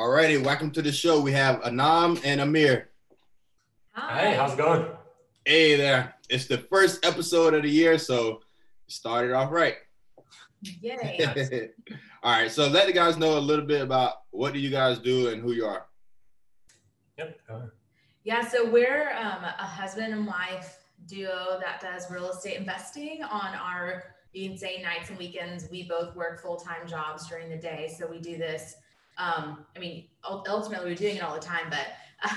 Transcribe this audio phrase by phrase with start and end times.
[0.00, 1.20] Alrighty, welcome to the show.
[1.20, 2.84] We have Anam and Aamir.
[3.92, 4.30] Hi.
[4.30, 4.86] Hey, how's it going?
[5.44, 6.14] Hey there.
[6.30, 8.40] It's the first episode of the year, so
[8.86, 9.74] started off right.
[10.62, 11.68] Yay.
[12.22, 14.98] All right, so let the guys know a little bit about what do you guys
[14.98, 15.84] do and who you are.
[17.18, 17.38] Yep.
[18.24, 20.78] Yeah, so we're um, a husband and wife
[21.08, 25.68] duo that does real estate investing on our, you can say nights and weekends.
[25.70, 27.94] We both work full time jobs during the day.
[27.98, 28.76] So we do this.
[29.20, 31.86] Um, I mean, ultimately, we're doing it all the time, but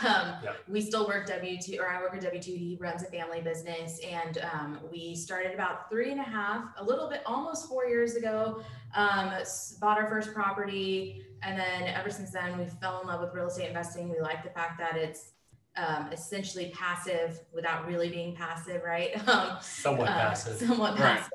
[0.06, 0.54] um, yeah.
[0.68, 2.52] we still work W two, or I work at W two.
[2.52, 6.84] He runs a family business, and um, we started about three and a half, a
[6.84, 8.62] little bit, almost four years ago.
[8.96, 9.32] Um,
[9.80, 13.48] bought our first property, and then ever since then, we fell in love with real
[13.48, 14.10] estate investing.
[14.10, 15.32] We like the fact that it's
[15.76, 19.12] um, essentially passive without really being passive, right?
[19.28, 20.58] Um, somewhat uh, passive.
[20.58, 21.34] Somewhat passive.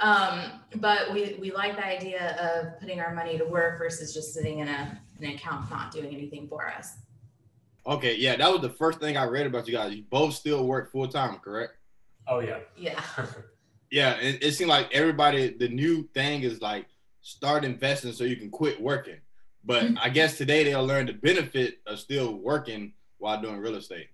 [0.00, 4.32] Um, but we, we like the idea of putting our money to work versus just
[4.32, 6.94] sitting in a, an account not doing anything for us.
[7.86, 9.94] Okay, yeah, that was the first thing I read about you guys.
[9.94, 11.74] You both still work full time, correct?
[12.26, 12.60] Oh yeah.
[12.76, 13.02] Yeah.
[13.90, 15.54] yeah, it, it seemed like everybody.
[15.58, 16.86] The new thing is like
[17.20, 19.18] start investing so you can quit working.
[19.64, 19.98] But mm-hmm.
[20.00, 24.08] I guess today they'll learn the benefit of still working while doing real estate.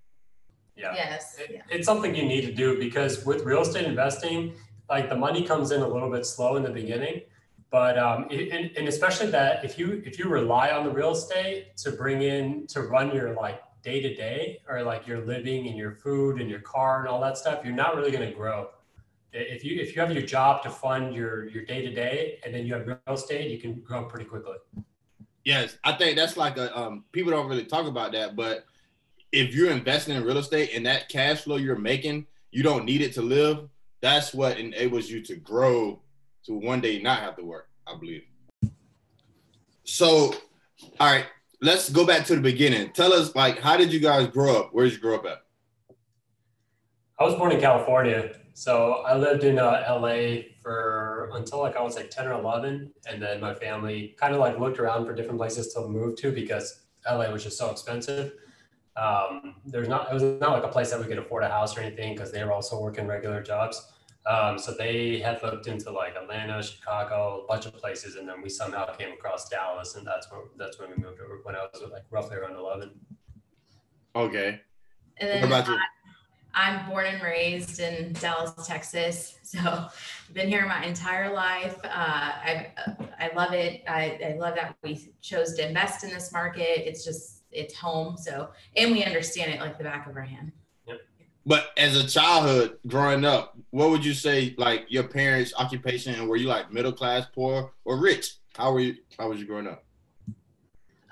[0.76, 0.94] Yeah.
[0.94, 1.36] Yes.
[1.40, 1.62] It, yeah.
[1.68, 4.54] It's something you need to do because with real estate investing,
[4.88, 7.22] like the money comes in a little bit slow in the beginning,
[7.70, 11.10] but um, it, and, and especially that if you if you rely on the real
[11.10, 15.66] estate to bring in to run your like day to day or like your living
[15.66, 18.34] and your food and your car and all that stuff, you're not really going to
[18.34, 18.68] grow.
[19.32, 22.54] If you if you have your job to fund your your day to day and
[22.54, 24.58] then you have real estate, you can grow pretty quickly.
[25.44, 28.66] Yes, I think that's like a um, people don't really talk about that, but
[29.32, 33.00] if you're investing in real estate and that cash flow you're making, you don't need
[33.00, 33.68] it to live.
[34.00, 36.00] That's what enables you to grow
[36.44, 38.24] to one day not have to work, I believe.
[39.84, 40.34] So,
[40.98, 41.26] all right,
[41.60, 42.92] let's go back to the beginning.
[42.92, 44.70] Tell us, like, how did you guys grow up?
[44.72, 45.42] Where did you grow up at?
[47.18, 48.34] I was born in California.
[48.54, 52.92] So I lived in uh, LA for until like I was like 10 or 11.
[53.08, 56.32] And then my family kind of like looked around for different places to move to
[56.32, 58.32] because LA was just so expensive
[59.00, 61.76] um, there's not it was not like a place that we could afford a house
[61.76, 63.90] or anything because they were also working regular jobs.
[64.26, 68.42] Um, so they had looked into like Atlanta, Chicago, a bunch of places, and then
[68.42, 71.66] we somehow came across Dallas, and that's when that's when we moved over when I
[71.72, 72.90] was like roughly around eleven.
[74.14, 74.60] Okay.
[75.16, 75.78] And then about you?
[76.52, 79.36] I'm born and raised in Dallas, Texas.
[79.50, 81.76] So I've been here my entire life.
[81.82, 82.68] Uh, I
[83.18, 83.82] I love it.
[83.88, 86.86] I, I love that we chose to invest in this market.
[86.88, 88.16] It's just it's home.
[88.16, 90.52] So, and we understand it like the back of our hand.
[91.46, 96.28] But as a childhood growing up, what would you say like your parents' occupation and
[96.28, 98.34] were you like middle class, poor, or rich?
[98.56, 98.96] How were you?
[99.18, 99.82] How was you growing up?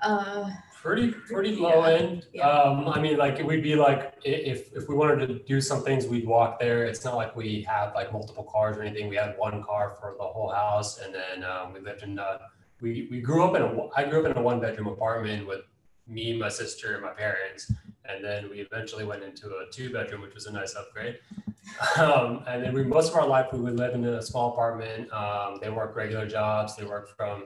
[0.01, 0.49] Uh,
[0.81, 1.97] pretty pretty low yeah.
[1.97, 2.27] end.
[2.33, 2.47] Yeah.
[2.47, 6.05] Um, I mean, like we'd be like if if we wanted to do some things,
[6.05, 6.85] we'd walk there.
[6.85, 9.09] It's not like we had like multiple cars or anything.
[9.09, 12.19] We had one car for the whole house, and then um, we lived in.
[12.19, 12.37] Uh,
[12.81, 13.87] we we grew up in a.
[13.95, 15.61] I grew up in a one bedroom apartment with
[16.09, 17.71] me, my sister, and my parents.
[18.05, 21.19] And then we eventually went into a two bedroom, which was a nice upgrade.
[21.97, 25.11] Um, and then we, most of our life, we would live in a small apartment.
[25.13, 26.75] Um, they work regular jobs.
[26.75, 27.45] They work from,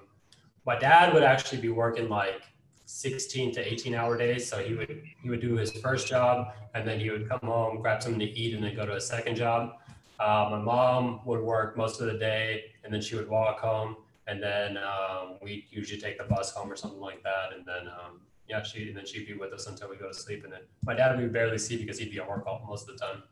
[0.65, 2.41] my dad would actually be working like
[2.85, 4.47] 16 to 18 hour days.
[4.47, 7.81] So he would, he would do his first job and then he would come home,
[7.81, 9.73] grab something to eat and then go to a second job.
[10.19, 13.97] Uh, my mom would work most of the day and then she would walk home
[14.27, 17.51] and then um, we usually take the bus home or something like that.
[17.55, 18.21] And then um,
[18.53, 20.43] yeah, she and then she'd be with us until we go to sleep.
[20.43, 22.97] And then my dad we barely see because he'd be at work all, most of
[22.97, 23.23] the time.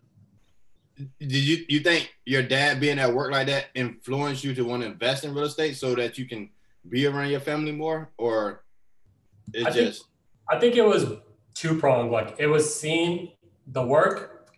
[1.19, 4.81] Did you you think your dad being at work like that influenced you to want
[4.81, 6.49] to invest in real estate so that you can
[6.89, 8.63] be around your family more, or
[9.53, 10.01] it I just?
[10.01, 10.11] Think,
[10.49, 11.05] I think it was
[11.53, 12.11] two pronged.
[12.11, 13.31] Like it was seeing
[13.67, 14.49] the work,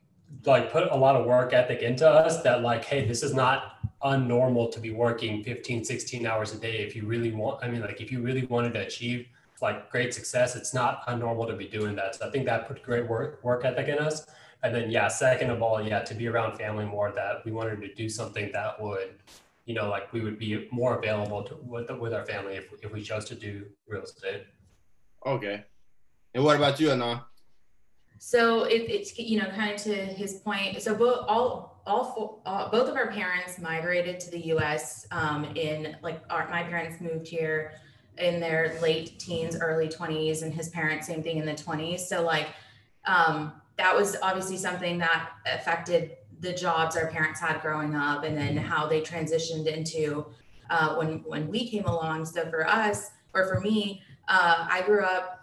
[0.45, 2.41] like put a lot of work ethic into us.
[2.43, 6.77] That like, hey, this is not unnormal to be working 15, 16 hours a day
[6.87, 7.63] if you really want.
[7.63, 9.27] I mean, like if you really wanted to achieve
[9.63, 12.15] like great success, it's not unnormal to be doing that.
[12.15, 14.27] So I think that put great work work ethic in us.
[14.61, 17.11] And then yeah, second of all, yeah, to be around family more.
[17.11, 19.15] That we wanted to do something that would,
[19.65, 22.91] you know, like we would be more available to with with our family if if
[22.91, 24.45] we chose to do real estate.
[25.25, 25.63] Okay.
[26.33, 27.25] And what about you, Anna?
[28.19, 30.81] So it, it's you know kind of to his point.
[30.81, 35.07] So both all all four, uh, both of our parents migrated to the U.S.
[35.11, 37.73] Um, in like our, my parents moved here
[38.17, 42.01] in their late teens, early 20s, and his parents, same thing in the 20s.
[42.01, 42.47] So, like,
[43.05, 48.37] um, that was obviously something that affected the jobs our parents had growing up and
[48.37, 50.25] then how they transitioned into
[50.69, 55.03] uh, when when we came along so for us or for me uh, I grew
[55.03, 55.42] up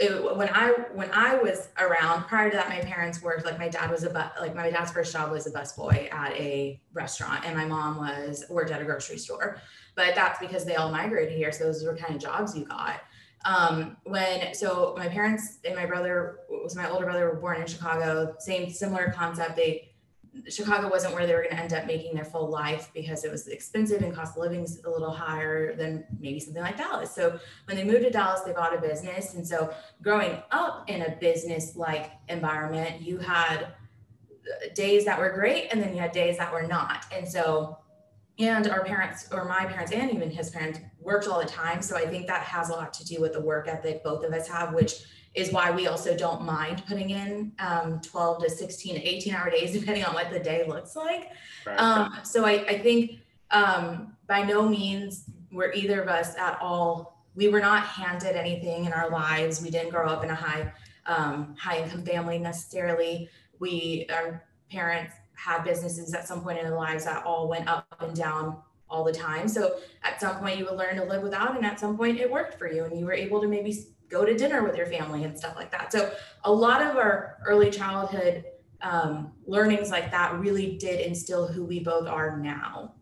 [0.00, 3.68] it, when I when I was around prior to that, my parents worked like my
[3.68, 7.44] dad was a bu- like my dad's first job was a busboy at a restaurant,
[7.44, 9.60] and my mom was worked at a grocery store.
[9.94, 13.02] But that's because they all migrated here, so those were kind of jobs you got.
[13.44, 17.66] Um, when so my parents and my brother was my older brother were born in
[17.66, 18.34] Chicago.
[18.38, 19.54] Same similar concept.
[19.56, 19.89] They
[20.48, 23.30] Chicago wasn't where they were going to end up making their full life because it
[23.30, 27.12] was expensive and cost of living is a little higher than maybe something like Dallas.
[27.12, 29.34] So when they moved to Dallas, they bought a business.
[29.34, 35.30] And so growing up in a business like environment, you had uh, days that were
[35.30, 37.04] great and then you had days that were not.
[37.12, 37.78] And so,
[38.38, 41.82] and our parents, or my parents, and even his parents worked all the time.
[41.82, 44.32] So I think that has a lot to do with the work ethic both of
[44.32, 45.02] us have, which
[45.34, 49.72] is why we also don't mind putting in um, 12 to 16 18 hour days
[49.72, 51.30] depending on what the day looks like.
[51.66, 51.78] Right.
[51.78, 57.20] um, so I, I think um, by no means were either of us at all
[57.34, 59.62] we were not handed anything in our lives.
[59.62, 60.72] We didn't grow up in a high
[61.06, 63.28] um, high income family necessarily.
[63.58, 67.86] We our parents had businesses at some point in their lives that all went up
[68.00, 69.48] and down all the time.
[69.48, 72.30] So at some point you would learn to live without and at some point it
[72.30, 75.24] worked for you and you were able to maybe go to dinner with your family
[75.24, 75.92] and stuff like that.
[75.92, 76.12] So
[76.44, 78.44] a lot of our early childhood
[78.82, 82.94] um, learnings like that really did instill who we both are now.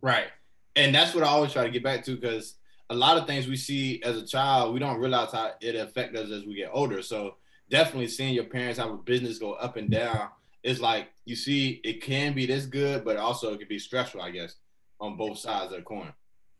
[0.00, 0.28] Right.
[0.76, 2.54] And that's what I always try to get back to because
[2.90, 6.18] a lot of things we see as a child, we don't realize how it affects
[6.18, 7.02] us as we get older.
[7.02, 7.36] So
[7.68, 10.28] definitely seeing your parents have a business go up and down,
[10.62, 14.20] it's like you see it can be this good, but also it can be stressful,
[14.20, 14.56] I guess,
[15.00, 16.12] on both sides of the coin.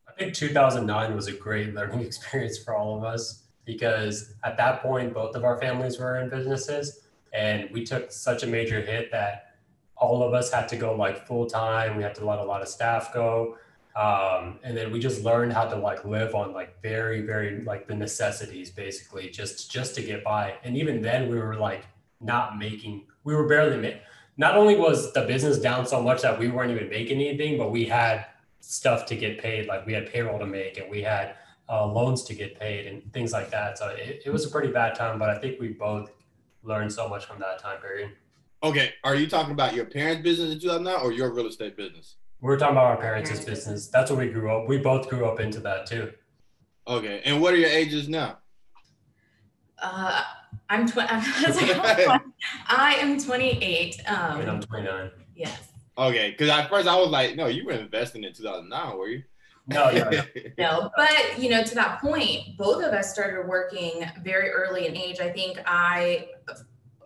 [0.06, 4.80] I think 2009 was a great learning experience for all of us because at that
[4.80, 7.02] point, both of our families were in businesses
[7.34, 9.56] and we took such a major hit that
[9.94, 11.94] all of us had to go like full time.
[11.98, 13.58] We had to let a lot of staff go.
[13.94, 17.86] Um, and then we just learned how to like live on like very, very like
[17.86, 20.54] the necessities basically just, just to get by.
[20.64, 21.84] And even then we were like
[22.22, 24.00] not making, we were barely making,
[24.38, 27.70] not only was the business down so much that we weren't even making anything, but
[27.70, 28.24] we had
[28.60, 29.66] stuff to get paid.
[29.66, 31.34] Like we had payroll to make and we had
[31.68, 33.78] uh, loans to get paid and things like that.
[33.78, 36.10] So it, it was a pretty bad time, but I think we both
[36.62, 38.10] learned so much from that time period.
[38.62, 42.16] Okay, are you talking about your parents' business in 2009 or your real estate business?
[42.40, 43.88] We're talking about our parents' business.
[43.88, 44.68] That's what we grew up.
[44.68, 46.12] We both grew up into that too.
[46.86, 48.38] Okay, and what are your ages now?
[49.80, 50.22] Uh,
[50.68, 51.08] I'm 20.
[52.68, 54.00] I am 28.
[54.08, 55.10] Um, and I'm 29.
[55.36, 55.68] Yes.
[55.96, 59.22] Okay, because at first I was like, no, you were investing in 2009, were you?
[59.68, 60.22] No, yeah, no.
[60.58, 64.96] no, but you know, to that point, both of us started working very early in
[64.96, 65.20] age.
[65.20, 66.28] I think I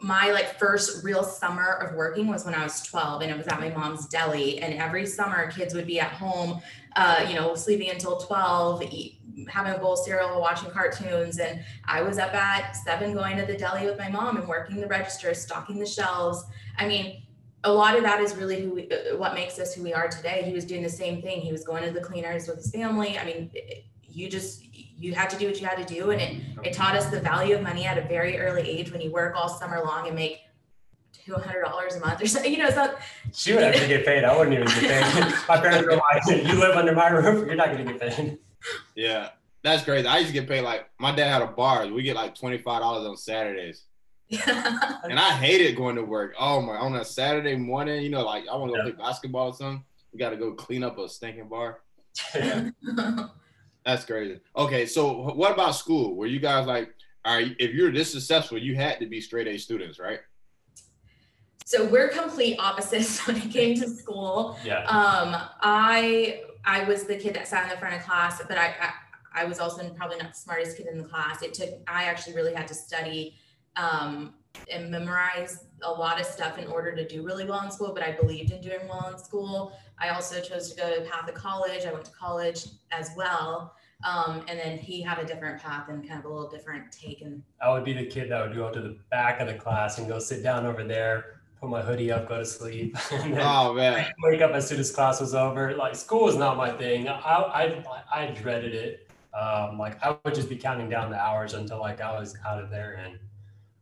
[0.02, 3.46] my like first real summer of working was when I was 12 and it was
[3.46, 6.60] at my mom's deli and every summer kids would be at home
[6.96, 11.60] uh, you know sleeping until 12 eat, having a bowl of cereal watching cartoons and
[11.84, 14.88] I was up at 7 going to the deli with my mom and working the
[14.88, 16.44] register stocking the shelves
[16.78, 17.22] I mean
[17.64, 20.08] a lot of that is really who we, uh, what makes us who we are
[20.08, 20.42] today.
[20.44, 21.40] He was doing the same thing.
[21.40, 23.18] He was going to the cleaners with his family.
[23.18, 23.50] I mean,
[24.02, 26.96] you just you had to do what you had to do, and it it taught
[26.96, 28.92] us the value of money at a very early age.
[28.92, 30.40] When you work all summer long and make
[31.12, 32.94] two hundred dollars a month or something, you know, so
[33.32, 34.24] she would actually get paid.
[34.24, 35.34] I wouldn't even get paid.
[35.48, 38.38] my parents were like, "You live under my roof, you're not going to get paid."
[38.94, 39.30] Yeah,
[39.62, 40.06] that's crazy.
[40.06, 41.86] I used to get paid like my dad had a bar.
[41.86, 43.84] We get like twenty five dollars on Saturdays.
[44.44, 46.34] and I hated going to work.
[46.38, 46.76] Oh my!
[46.76, 48.94] On a Saturday morning, you know, like I want to go yeah.
[48.94, 49.84] play basketball or something.
[50.12, 51.80] We got to go clean up a stinking bar.
[53.84, 54.40] That's crazy.
[54.56, 56.14] Okay, so what about school?
[56.14, 59.48] Were you guys like, all right, if you're this successful, you had to be straight
[59.48, 60.20] A students, right?
[61.64, 64.58] So we're complete opposites when it came to school.
[64.64, 64.84] Yeah.
[64.84, 68.74] Um, I I was the kid that sat in the front of class, but I,
[68.80, 68.92] I
[69.34, 71.42] I was also probably not the smartest kid in the class.
[71.42, 73.36] It took I actually really had to study
[73.76, 74.34] um,
[74.70, 78.02] and memorize a lot of stuff in order to do really well in school, but
[78.02, 79.72] I believed in doing well in school.
[79.98, 81.84] I also chose to go to path of college.
[81.84, 83.74] I went to college as well.
[84.04, 87.22] Um, and then he had a different path and kind of a little different take.
[87.22, 89.98] And I would be the kid that would go to the back of the class
[89.98, 92.96] and go sit down over there, put my hoodie up, go to sleep.
[93.12, 95.74] and then oh man, wake up as soon as class was over.
[95.76, 97.08] Like school was not my thing.
[97.08, 99.08] I I, I dreaded it.
[99.38, 102.62] Um, like I would just be counting down the hours until like I was out
[102.62, 103.18] of there and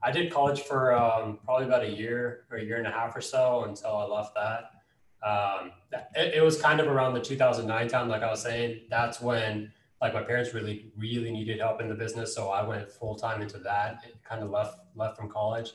[0.03, 3.17] I did college for um, probably about a year or a year and a half
[3.17, 4.71] or so until I left that.
[5.23, 5.73] Um,
[6.15, 8.83] it, it, was kind of around the 2009 time, like I was saying.
[8.89, 12.91] That's when like my parents really, really needed help in the business, so I went
[12.91, 14.03] full time into that.
[14.07, 15.73] It kind of left left from college,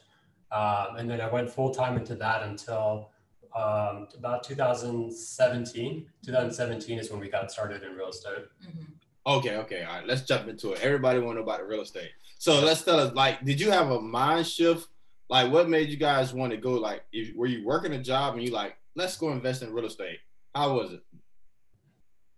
[0.51, 3.11] um, and then I went full time into that until
[3.55, 6.07] um, about 2017.
[6.25, 8.45] 2017 is when we got started in real estate.
[8.67, 8.81] Mm-hmm.
[9.27, 10.07] Okay, okay, all right.
[10.07, 10.81] Let's jump into it.
[10.81, 12.11] Everybody want to know about the real estate.
[12.37, 14.87] So let's tell us, like, did you have a mind shift?
[15.29, 16.73] Like, what made you guys want to go?
[16.73, 19.85] Like, if, were you working a job and you like, let's go invest in real
[19.85, 20.19] estate?
[20.53, 21.01] How was it?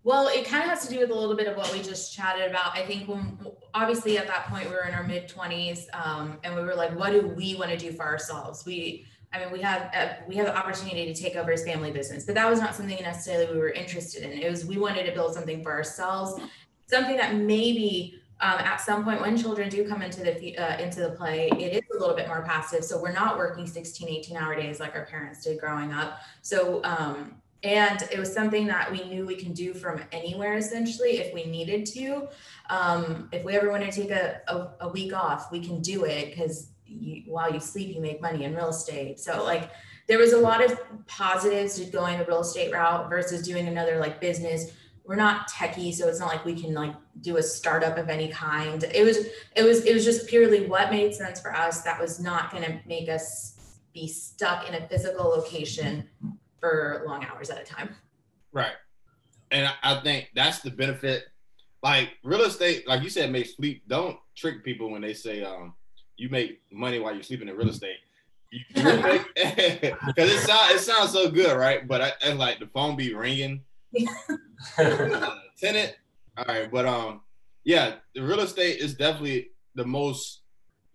[0.03, 2.15] Well, it kind of has to do with a little bit of what we just
[2.15, 2.73] chatted about.
[2.73, 3.37] I think when
[3.73, 6.97] obviously at that point we were in our mid 20s um, and we were like,
[6.97, 8.65] what do we want to do for ourselves?
[8.65, 11.91] We, I mean, we have uh, we have the opportunity to take over his family
[11.91, 14.31] business, but that was not something necessarily we were interested in.
[14.31, 16.41] It was we wanted to build something for ourselves,
[16.87, 20.99] something that maybe um, at some point when children do come into the uh, into
[21.01, 22.83] the play it is a little bit more passive.
[22.83, 26.19] So we're not working 16 18 hour days like our parents did growing up.
[26.41, 31.17] So um, and it was something that we knew we can do from anywhere essentially
[31.17, 32.27] if we needed to.
[32.69, 36.05] Um, if we ever want to take a, a, a week off we can do
[36.05, 36.69] it because
[37.25, 39.19] while you sleep you make money in real estate.
[39.19, 39.71] So like
[40.05, 43.99] there was a lot of positives to going the real estate route versus doing another
[43.99, 44.71] like business
[45.07, 48.27] we're not techie so it's not like we can like do a startup of any
[48.27, 48.83] kind.
[48.83, 49.17] It was
[49.55, 51.81] it was it was just purely what made sense for us.
[51.81, 56.07] That was not going to make us be stuck in a physical location
[56.59, 57.95] for long hours at a time.
[58.51, 58.73] Right.
[59.49, 61.23] And i think that's the benefit.
[61.81, 65.73] Like real estate like you said make sleep don't trick people when they say um
[66.17, 67.97] you make money while you're sleeping in real estate.
[68.73, 71.87] Because it sounds it sounds so good right?
[71.87, 73.61] But I, and like the phone be ringing
[75.59, 75.95] tenant.
[76.37, 77.21] All right, but um,
[77.63, 80.41] yeah, the real estate is definitely the most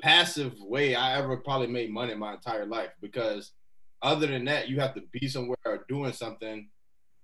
[0.00, 3.52] passive way I ever probably made money in my entire life because
[4.02, 6.68] other than that, you have to be somewhere or doing something.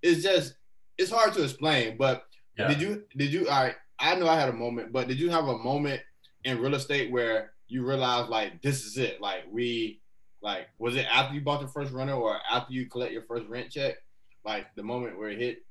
[0.02, 0.54] It's just
[0.96, 1.96] it's hard to explain.
[1.96, 2.24] But
[2.56, 2.68] yeah.
[2.68, 3.74] did you did you all right?
[3.98, 6.00] I know I had a moment, but did you have a moment
[6.44, 9.20] in real estate where you realized like this is it?
[9.20, 10.00] Like we
[10.40, 13.46] like was it after you bought the first runner or after you collect your first
[13.48, 13.96] rent check?
[14.44, 15.64] Like the moment where it hit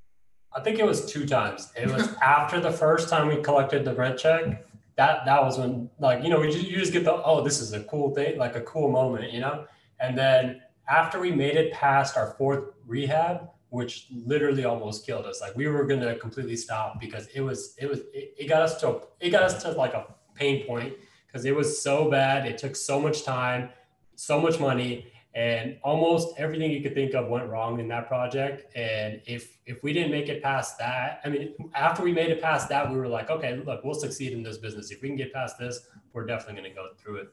[0.55, 1.71] I think it was two times.
[1.75, 4.65] It was after the first time we collected the rent check.
[4.95, 7.59] That that was when like you know we just, you just get the oh this
[7.59, 9.65] is a cool thing like a cool moment you know
[9.99, 15.39] and then after we made it past our fourth rehab which literally almost killed us
[15.39, 18.79] like we were gonna completely stop because it was it was it, it got us
[18.81, 20.93] to it got us to like a pain point
[21.27, 23.69] because it was so bad it took so much time
[24.15, 28.75] so much money and almost everything you could think of went wrong in that project.
[28.75, 32.41] And if if we didn't make it past that i mean after we made it
[32.41, 34.89] past that we were like okay look we'll succeed in this business.
[34.89, 35.79] If we can get past this
[36.11, 37.27] we're definitely going to go through it.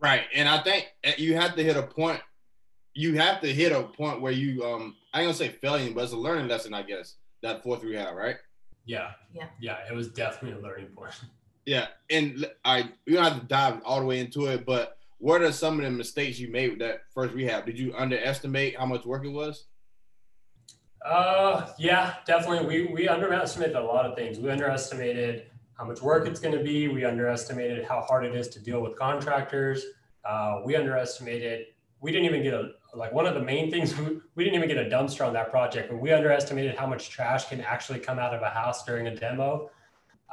[0.00, 0.22] Right.
[0.34, 2.20] And i think you have to hit a point
[2.94, 6.04] you have to hit a point where you um i ain't gonna say failing but
[6.04, 8.36] it's a learning lesson i guess that fourth rehab right?
[8.86, 9.10] Yeah.
[9.32, 9.46] Yeah.
[9.60, 11.12] Yeah it was definitely a learning point.
[11.66, 11.86] Yeah.
[12.10, 15.50] And i we don't have to dive all the way into it but what are
[15.52, 17.64] some of the mistakes you made with that first rehab?
[17.64, 19.64] Did you underestimate how much work it was?
[21.02, 22.66] Uh, yeah, definitely.
[22.66, 24.38] We we underestimated a lot of things.
[24.38, 25.46] We underestimated
[25.78, 26.88] how much work it's going to be.
[26.88, 29.82] We underestimated how hard it is to deal with contractors.
[30.26, 31.68] Uh, we underestimated.
[32.02, 33.96] We didn't even get a like one of the main things.
[33.96, 34.04] We,
[34.34, 37.48] we didn't even get a dumpster on that project, but we underestimated how much trash
[37.48, 39.70] can actually come out of a house during a demo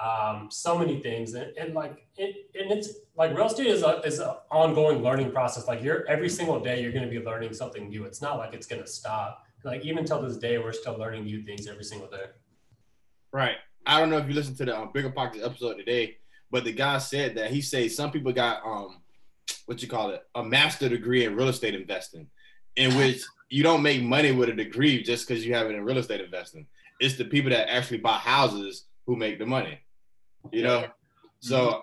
[0.01, 1.33] um, so many things.
[1.33, 5.31] And, and like it and it's like real estate is a is an ongoing learning
[5.31, 5.67] process.
[5.67, 8.05] Like you're every single day you're going to be learning something new.
[8.05, 9.43] It's not like it's going to stop.
[9.63, 12.25] Like even till this day we're still learning new things every single day.
[13.31, 13.57] Right.
[13.85, 16.17] I don't know if you listened to the um, BiggerPockets episode today
[16.51, 19.01] but the guy said that he says some people got um
[19.65, 22.27] what you call it a master degree in real estate investing
[22.75, 25.83] in which you don't make money with a degree just because you have it in
[25.83, 26.67] real estate investing.
[26.99, 29.79] It's the people that actually buy houses who make the money
[30.51, 30.85] you know.
[31.39, 31.79] So mm-hmm.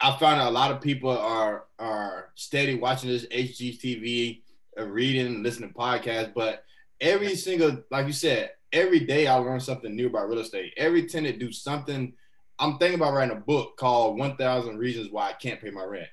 [0.00, 4.42] I found a lot of people are are steady watching this HGTV,
[4.78, 6.64] uh, reading, listening to podcasts, but
[7.00, 10.72] every single, like you said, every day I learn something new about real estate.
[10.76, 12.14] Every tenant do something.
[12.58, 16.08] I'm thinking about writing a book called 1,000 Reasons Why I Can't Pay My Rent.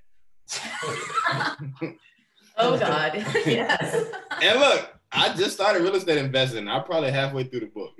[2.58, 3.13] oh God,
[3.46, 4.12] yes.
[4.41, 6.67] and look, I just started real estate investing.
[6.67, 7.93] I'm probably halfway through the book.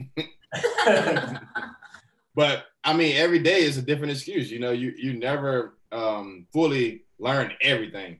[2.36, 4.52] but I mean, every day is a different excuse.
[4.52, 8.20] You know, you you never um, fully learn everything.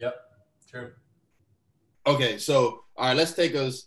[0.00, 0.16] Yep,
[0.68, 0.90] true.
[2.06, 3.86] Okay, so all right, let's take us.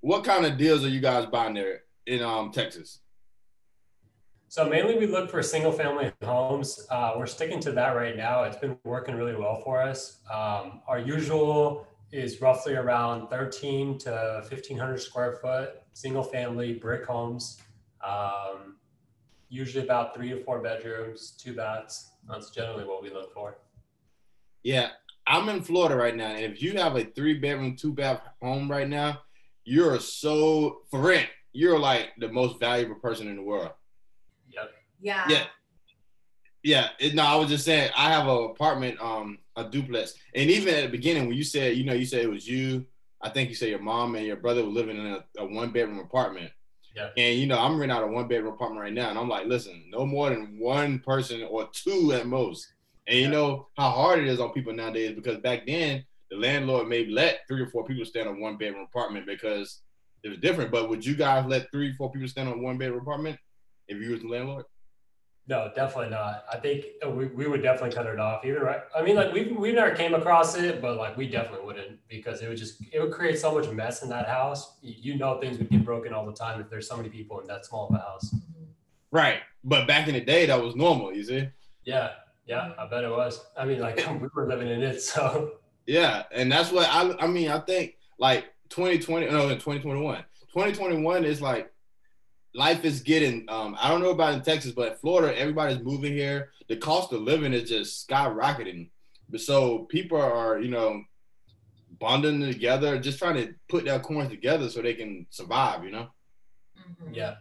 [0.00, 3.00] What kind of deals are you guys buying there in um, Texas?
[4.48, 6.86] So mainly we look for single family homes.
[6.90, 8.42] Uh, we're sticking to that right now.
[8.42, 10.18] It's been working really well for us.
[10.30, 17.62] Um, our usual is roughly around 13 to 1500 square foot single family brick homes.
[18.06, 18.76] Um,
[19.52, 22.12] usually about three to four bedrooms, two baths.
[22.28, 23.58] That's generally what we look for.
[24.62, 24.88] Yeah,
[25.26, 28.70] I'm in Florida right now, and if you have a three bedroom, two bath home
[28.70, 29.20] right now,
[29.64, 31.28] you're so for rent.
[31.52, 33.72] You're like the most valuable person in the world.
[34.48, 34.70] Yep.
[35.00, 35.24] Yeah.
[35.28, 35.44] Yeah.
[36.64, 40.48] Yeah, it, no, I was just saying I have an apartment, um, a duplex, and
[40.48, 42.86] even at the beginning when you said, you know, you said it was you,
[43.20, 45.72] I think you said your mom and your brother were living in a, a one
[45.72, 46.52] bedroom apartment.
[46.94, 47.08] Yeah.
[47.16, 49.46] And you know, I'm renting out a one bedroom apartment right now, and I'm like,
[49.46, 52.66] listen, no more than one person or two at most.
[53.06, 53.30] And you Yeah.
[53.30, 57.40] know how hard it is on people nowadays because back then the landlord may let
[57.48, 59.82] three or four people stand on one bedroom apartment because
[60.22, 60.70] it was different.
[60.70, 63.38] But would you guys let three, four people stand on one bedroom apartment
[63.88, 64.64] if you was the landlord?
[65.48, 66.44] No, definitely not.
[66.52, 68.44] I think uh, we, we would definitely cut it off.
[68.44, 68.80] Even right.
[68.94, 72.42] I mean, like we we never came across it, but like we definitely wouldn't because
[72.42, 74.76] it would just it would create so much mess in that house.
[74.82, 77.48] You, know, things would get broken all the time if there's so many people in
[77.48, 78.32] that small of a house.
[79.10, 79.40] Right.
[79.64, 81.12] But back in the day, that was normal.
[81.12, 81.48] You see.
[81.84, 82.10] Yeah,
[82.46, 83.44] yeah, I bet it was.
[83.56, 85.54] I mean, like we were living in it, so
[85.86, 90.24] Yeah, and that's what I I mean, I think like 2020 no, in 2021.
[90.52, 91.72] 2021 is like
[92.54, 96.50] life is getting um I don't know about in Texas, but Florida, everybody's moving here.
[96.68, 98.90] The cost of living is just skyrocketing.
[99.28, 101.02] But so people are, you know,
[101.98, 106.08] bonding together, just trying to put their coins together so they can survive, you know?
[106.78, 107.14] Mhm.
[107.14, 107.36] yeah,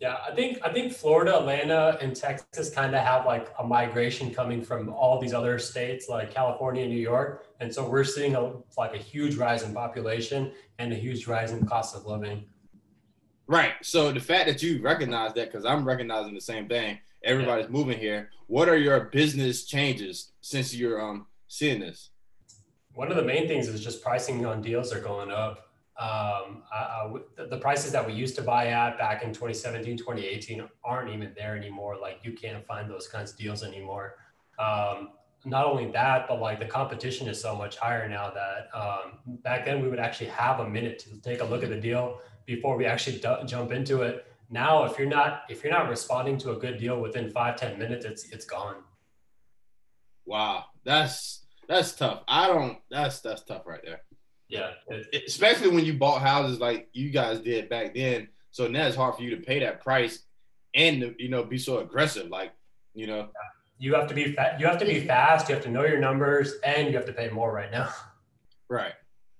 [0.00, 0.18] yeah.
[0.28, 4.62] I think I think Florida, Atlanta, and Texas kind of have like a migration coming
[4.62, 8.52] from all these other states like California and New York, and so we're seeing a
[8.76, 12.44] like a huge rise in population and a huge rise in cost of living.
[13.52, 13.74] Right.
[13.82, 17.98] So the fact that you recognize that, because I'm recognizing the same thing, everybody's moving
[17.98, 18.30] here.
[18.46, 22.08] What are your business changes since you're um seeing this?
[22.94, 25.68] One of the main things is just pricing on deals are going up.
[26.00, 27.12] Um, I, I
[27.50, 31.54] the prices that we used to buy at back in 2017, 2018 aren't even there
[31.54, 31.98] anymore.
[32.00, 34.14] Like you can't find those kinds of deals anymore.
[34.58, 35.10] Um,
[35.44, 39.66] not only that, but like the competition is so much higher now that um, back
[39.66, 42.76] then we would actually have a minute to take a look at the deal before
[42.76, 44.26] we actually du- jump into it.
[44.50, 47.78] Now, if you're not if you're not responding to a good deal within five ten
[47.78, 48.76] minutes, it's it's gone.
[50.26, 52.22] Wow, that's that's tough.
[52.28, 52.78] I don't.
[52.90, 54.02] That's that's tough right there.
[54.48, 58.28] Yeah, it- Especially when you bought houses like you guys did back then.
[58.50, 60.24] So now it's hard for you to pay that price
[60.74, 62.28] and you know be so aggressive.
[62.28, 62.52] Like
[62.94, 63.28] you know,
[63.78, 65.98] you have to be fa- you have to be fast you have to know your
[65.98, 67.88] numbers and you have to pay more right now
[68.68, 68.92] right?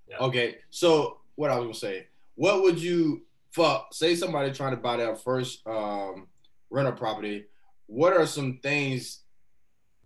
[0.08, 0.18] Yeah.
[0.18, 0.56] Okay.
[0.70, 4.96] So what I was gonna say, what would you for say somebody trying to buy
[4.96, 6.26] their first um,
[6.70, 7.46] rental property?
[7.86, 9.20] What are some things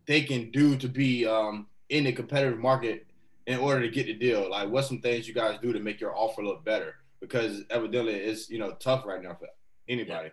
[0.06, 3.06] they can do to be um, in the competitive market
[3.46, 4.50] in order to get the deal?
[4.50, 6.96] Like, what's some things you guys do to make your offer look better?
[7.20, 9.48] Because evidently, it's you know tough right now for
[9.88, 10.30] anybody.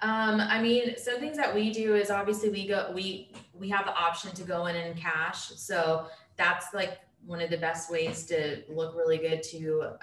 [0.00, 3.84] Um, I mean, some things that we do is obviously we go, we, we have
[3.84, 5.48] the option to go in and cash.
[5.56, 9.96] So that's like one of the best ways to look really good to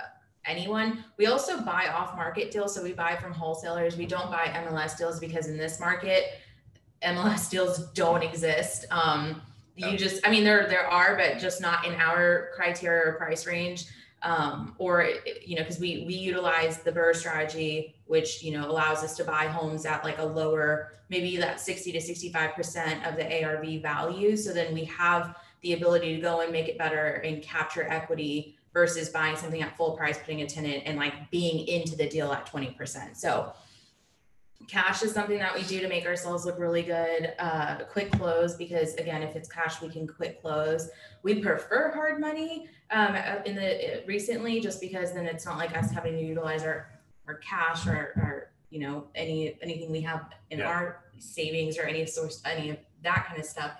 [0.47, 1.03] anyone.
[1.17, 2.73] We also buy off market deals.
[2.75, 3.97] So we buy from wholesalers.
[3.97, 6.39] We don't buy MLS deals because in this market,
[7.03, 8.85] MLS deals don't exist.
[8.91, 9.41] Um,
[9.75, 13.45] you just, I mean, there, there are, but just not in our criteria or price
[13.45, 13.85] range.
[14.23, 15.09] Um, or,
[15.45, 19.23] you know, cause we, we utilize the BRRRR strategy, which, you know, allows us to
[19.23, 24.35] buy homes at like a lower, maybe that 60 to 65% of the ARV value.
[24.35, 28.57] So then we have the ability to go and make it better and capture equity
[28.75, 32.31] versus buying something at full price, putting a tenant and like being into the deal
[32.33, 33.15] at 20%.
[33.15, 33.53] So
[34.67, 37.33] cash is something that we do to make ourselves look really good.
[37.39, 40.89] Uh, quick close, because again, if it's cash, we can quick close.
[41.23, 45.89] We prefer hard money um, in the recently, just because then it's not like us
[45.89, 46.89] having to utilize our,
[47.27, 50.67] our cash or, or, you know, any, anything we have in Yeah.
[50.67, 53.71] our savings or any source, any of that kind of stuff.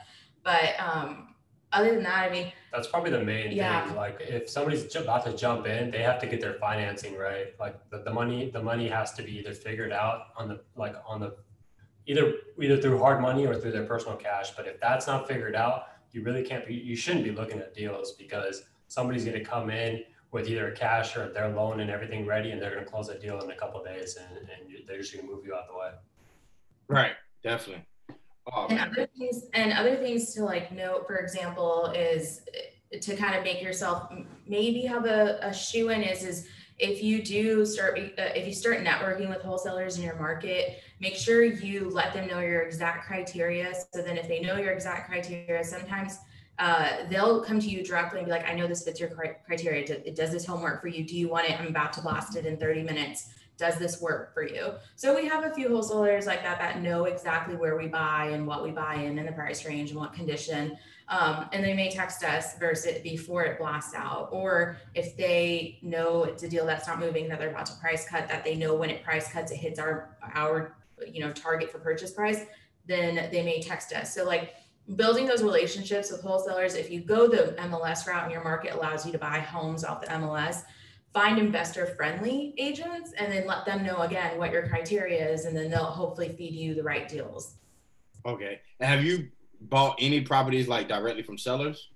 [0.41, 1.34] But um,
[1.73, 3.85] other than that, I mean, that's probably the main Yeah.
[3.85, 7.57] thing like if somebody's about to jump in they have to get their financing right
[7.59, 10.95] like the, the money the money has to be either figured out on the like
[11.07, 11.37] on the
[12.05, 15.55] either either through hard money or through their personal cash but if that's not figured
[15.55, 19.43] out you really can't be you shouldn't be looking at deals because somebody's going to
[19.43, 22.89] come in with either cash or their loan and everything ready and they're going to
[22.91, 25.45] close that deal in a couple of days and, and they're just going to move
[25.45, 25.91] you out the way
[26.87, 27.13] Right.
[27.41, 27.85] Definitely.
[28.53, 28.89] Oh and man.
[28.91, 32.41] other things and other things to like note for example is
[32.93, 34.13] uh, to kind of make yourself
[34.47, 38.53] maybe have a, a shoe in is is if you do start uh, if you
[38.53, 43.07] start networking with wholesalers in your market make sure you let them know your exact
[43.07, 43.73] criteria.
[43.93, 46.19] So then if they know your exact criteria sometimes
[46.59, 49.09] uh, they'll come to you directly and be like i know this fits your
[49.45, 49.85] criteria.
[49.85, 51.03] Does, does this home work for you.
[51.03, 51.59] Do you want it?
[51.59, 55.27] I'm about to blast it in 30 minutes does this work for you so we
[55.27, 58.71] have a few wholesalers like that that know exactly where we buy and what we
[58.71, 60.77] buy in and the price range and what condition.
[61.07, 64.29] Um, and they may text us versus it before it blasts out.
[64.31, 68.07] Or if they know it's a deal that's not moving, that they're about to price
[68.07, 70.75] cut, that they know when it price cuts, it hits our our
[71.07, 72.45] you know, target for purchase price,
[72.87, 74.13] then they may text us.
[74.13, 74.55] So like
[74.95, 79.05] building those relationships with wholesalers, if you go the MLS route and your market allows
[79.05, 80.63] you to buy homes off the MLS,
[81.15, 85.55] find investor friendly agents and then let them know again what your criteria is and
[85.55, 87.55] then they'll hopefully feed you the right deals.
[88.25, 88.59] Okay.
[88.81, 89.29] And have you
[89.61, 91.89] bought any properties like directly from sellers?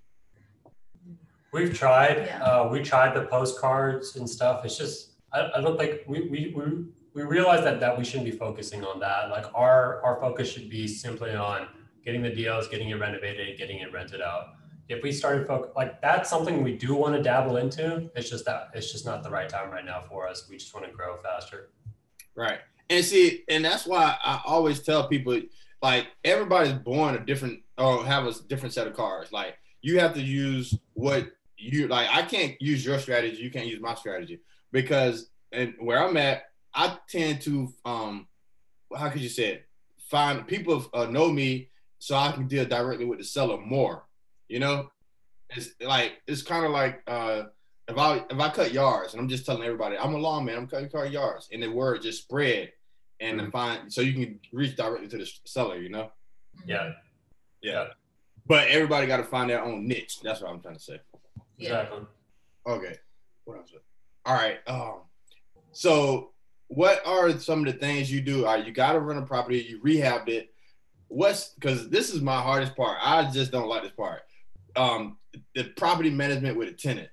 [1.52, 2.24] We've tried.
[2.26, 2.42] Yeah.
[2.42, 4.64] Uh, we tried the postcards and stuff.
[4.64, 8.24] It's just I, I don't think we we we we realize that that we shouldn't
[8.30, 9.28] be focusing on that.
[9.28, 11.68] Like our our focus should be simply on
[12.04, 14.54] getting the deals, getting it renovated, getting it rented out.
[14.90, 18.10] If we started focus like that's something we do want to dabble into.
[18.16, 20.46] It's just that it's just not the right time right now for us.
[20.50, 21.70] We just want to grow faster.
[22.34, 22.58] Right.
[22.88, 25.40] And see, and that's why I always tell people
[25.80, 29.32] like everybody's born a different or have a different set of cards.
[29.32, 32.08] Like you have to use what you like.
[32.10, 33.42] I can't use your strategy.
[33.42, 34.40] You can't use my strategy
[34.72, 38.26] because and where I'm at, I tend to um,
[38.96, 39.66] how could you say it?
[40.08, 44.04] Find people uh, know me so I can deal directly with the seller more.
[44.50, 44.90] You know,
[45.50, 47.44] it's like it's kind of like uh,
[47.86, 50.66] if I if I cut yards and I'm just telling everybody I'm a lawman, I'm
[50.66, 52.72] cutting car yards, and the word just spread
[53.20, 55.78] and then find so you can reach directly to the seller.
[55.78, 56.10] You know.
[56.66, 56.92] Yeah.
[57.62, 57.86] Yeah.
[58.46, 60.18] But everybody got to find their own niche.
[60.20, 61.00] That's what I'm trying to say.
[61.56, 61.82] Yeah.
[61.82, 62.06] Exactly.
[62.66, 62.94] Okay.
[63.44, 63.72] What else?
[64.26, 64.58] All right.
[64.66, 65.02] Um.
[65.72, 66.32] So,
[66.66, 68.46] what are some of the things you do?
[68.46, 69.58] All right, you got to run a property.
[69.58, 70.48] You rehabbed it.
[71.06, 72.98] What's because this is my hardest part.
[73.00, 74.22] I just don't like this part.
[74.76, 75.18] Um,
[75.54, 77.08] the property management with a tenant.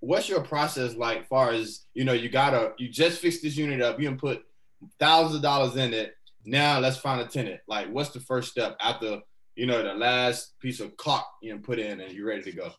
[0.00, 1.28] What's your process like?
[1.28, 3.98] Far as you know, you gotta you just fixed this unit up.
[3.98, 4.44] You can put
[4.98, 6.14] thousands of dollars in it.
[6.44, 7.60] Now let's find a tenant.
[7.66, 9.20] Like, what's the first step after
[9.56, 12.72] you know the last piece of caulk you put in and you're ready to go?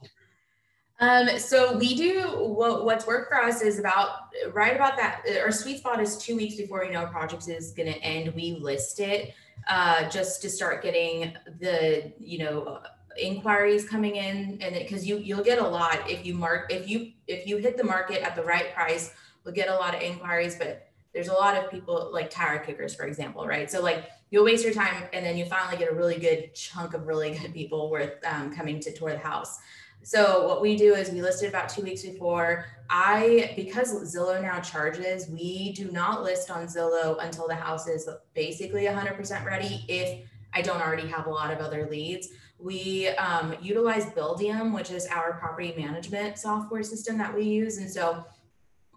[0.99, 5.23] Um, so we do what, what's worked for us is about right about that.
[5.41, 8.33] Our sweet spot is two weeks before we know a project is going to end.
[8.33, 9.33] We list it
[9.67, 12.79] uh, just to start getting the you know
[13.17, 16.88] inquiries coming in, and it because you you'll get a lot if you mark if
[16.89, 20.01] you if you hit the market at the right price, we'll get a lot of
[20.01, 20.56] inquiries.
[20.56, 23.71] But there's a lot of people like tire kickers, for example, right?
[23.71, 26.93] So like you'll waste your time, and then you finally get a really good chunk
[26.93, 29.60] of really good people worth um, coming to tour the house.
[30.06, 32.65] So what we do is we listed about two weeks before.
[32.91, 38.08] I because Zillow now charges, we do not list on Zillow until the house is
[38.36, 39.84] basically 100% ready.
[39.88, 44.91] If I don't already have a lot of other leads, we um, utilize Buildium, which
[44.91, 48.25] is our property management software system that we use, and so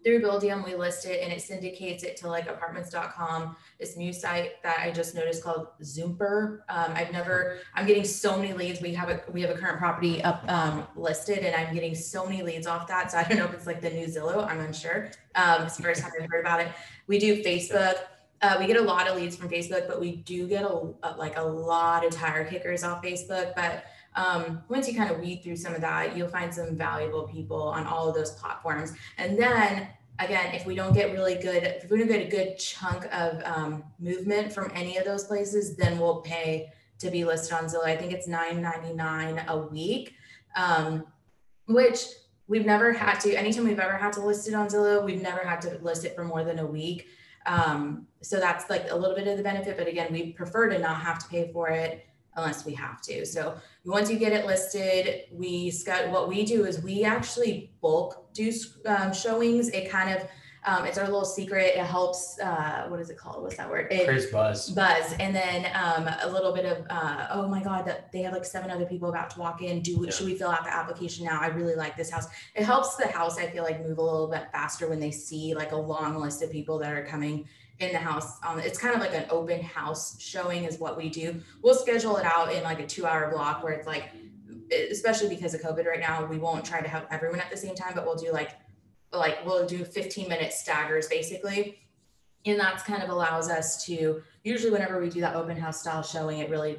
[0.04, 4.62] through Buildium, we list it and it syndicates it to like apartments.com, this new site
[4.62, 6.60] that I just noticed called Zumper.
[6.68, 8.80] Um, I've never, I'm getting so many leads.
[8.80, 12.24] We have a, we have a current property up um, listed and I'm getting so
[12.24, 13.12] many leads off that.
[13.12, 15.10] So I don't know if it's like the new Zillow, I'm unsure.
[15.34, 16.68] Um, it's the first time I've heard about it.
[17.06, 17.96] We do Facebook.
[18.40, 21.16] Uh, we get a lot of leads from Facebook, but we do get a, a
[21.16, 23.54] like a lot of tire kickers off Facebook.
[23.56, 27.24] But um, once you kind of weed through some of that, you'll find some valuable
[27.24, 28.92] people on all of those platforms.
[29.16, 32.58] And then again, if we don't get really good, if we don't get a good
[32.58, 37.52] chunk of um, movement from any of those places, then we'll pay to be listed
[37.52, 37.84] on Zillow.
[37.84, 40.14] I think it's $9.99 a week,
[40.56, 41.06] um,
[41.66, 42.06] which
[42.48, 45.46] we've never had to, anytime we've ever had to list it on Zillow, we've never
[45.46, 47.06] had to list it for more than a week.
[47.48, 50.78] Um, so that's like a little bit of the benefit, but again, we prefer to
[50.78, 52.06] not have to pay for it
[52.36, 53.24] unless we have to.
[53.24, 55.72] So once you get it listed, we
[56.10, 58.52] what we do is we actually bulk do
[58.86, 59.68] um, showings.
[59.70, 60.28] It kind of
[60.66, 61.74] um, it's our little secret.
[61.76, 62.38] It helps.
[62.38, 63.42] Uh, what is it called?
[63.42, 63.88] What's that word?
[63.90, 64.70] It, Creates buzz.
[64.70, 68.32] Buzz, and then um, a little bit of uh, oh my god, that they have
[68.32, 69.80] like seven other people about to walk in.
[69.80, 70.10] Do Yeah.
[70.10, 71.40] should we fill out the application now?
[71.40, 72.26] I really like this house.
[72.54, 73.38] It helps the house.
[73.38, 76.42] I feel like move a little bit faster when they see like a long list
[76.42, 77.46] of people that are coming
[77.78, 78.38] in the house.
[78.44, 81.40] Um, it's kind of like an open house showing is what we do.
[81.62, 84.10] We'll schedule it out in like a two hour block where it's like,
[84.90, 87.74] especially because of COVID right now, we won't try to have everyone at the same
[87.74, 88.50] time, but we'll do like,
[89.12, 91.80] like we'll do 15 minute staggers basically.
[92.46, 96.02] And that's kind of allows us to usually whenever we do that open house style
[96.02, 96.78] showing, it really,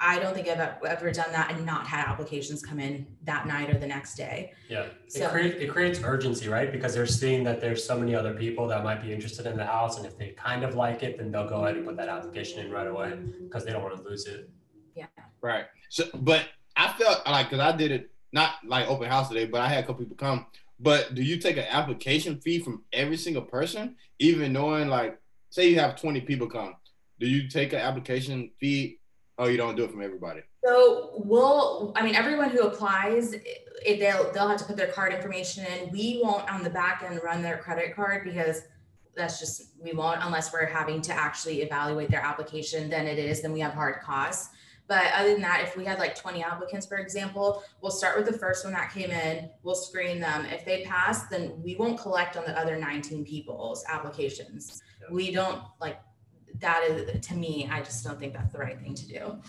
[0.00, 3.70] I don't think I've ever done that and not had applications come in that night
[3.70, 4.52] or the next day.
[4.68, 6.72] Yeah, it So- creates it creates urgency, right?
[6.72, 9.66] Because they're seeing that there's so many other people that might be interested in the
[9.66, 12.08] house, and if they kind of like it, then they'll go ahead and put that
[12.08, 14.50] application in right away because they don't want to lose it.
[14.96, 15.06] Yeah.
[15.40, 15.66] Right.
[15.90, 19.60] So, but I felt like because I did it not like open house today, but
[19.60, 20.46] I had a couple people come.
[20.82, 25.18] But do you take an application fee from every single person, even knowing like,
[25.50, 26.74] say you have twenty people come?
[27.20, 28.98] Do you take an application fee?
[29.38, 30.40] Oh, you don't do it from everybody.
[30.64, 35.12] So we'll, I mean, everyone who applies, it, they'll, they'll have to put their card
[35.12, 35.90] information in.
[35.90, 38.62] We won't on the back end run their credit card because
[39.16, 43.42] that's just we won't unless we're having to actually evaluate their application then it is
[43.42, 44.54] then we have hard costs
[44.88, 48.26] but other than that if we had like 20 applicants for example we'll start with
[48.26, 51.98] the first one that came in we'll screen them if they pass then we won't
[51.98, 56.00] collect on the other 19 people's applications we don't like
[56.60, 59.40] that is to me i just don't think that's the right thing to do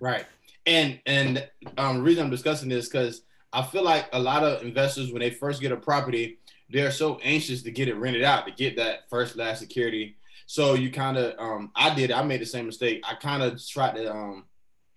[0.00, 0.24] Right.
[0.66, 4.62] And and um the reason I'm discussing this because I feel like a lot of
[4.62, 6.38] investors when they first get a property,
[6.70, 10.16] they're so anxious to get it rented out to get that first last security.
[10.46, 13.02] So you kind of um I did I made the same mistake.
[13.08, 14.44] I kind of tried to um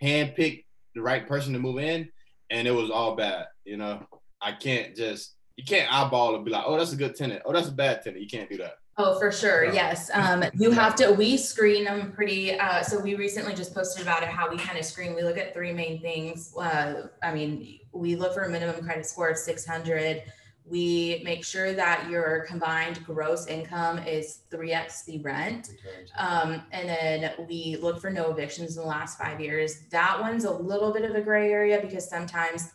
[0.04, 2.10] hand pick the right person to move in
[2.50, 3.46] and it was all bad.
[3.66, 4.06] You know,
[4.42, 7.42] I can't just you can't eyeball and be like, oh, that's a good tenant.
[7.46, 8.22] Oh, that's a bad tenant.
[8.22, 8.76] You can't do that.
[8.98, 9.74] Oh, for sure.
[9.74, 10.12] Yes.
[10.14, 14.22] Um, you have to, we screen them pretty, uh, so we recently just posted about
[14.22, 16.54] it, how we kind of screen, we look at three main things.
[16.56, 20.24] Uh, I mean, we look for a minimum credit score of six hundred.
[20.66, 25.70] We make sure that your combined gross income is three X the rent.
[26.18, 29.82] Um, and then we look for no evictions in the last five years.
[29.92, 32.72] That one's a little bit of a gray area because sometimes,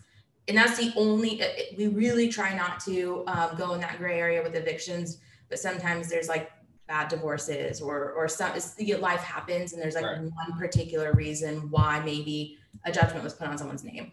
[0.49, 4.19] and that's the only, it- we really try not to um, go in that gray
[4.21, 5.19] area with evictions.
[5.49, 6.51] But sometimes there's like
[6.89, 10.21] bad divorces or or some it's, you know, life happens and there's like Right.
[10.21, 14.13] one particular reason why maybe a judgment was put on someone's name.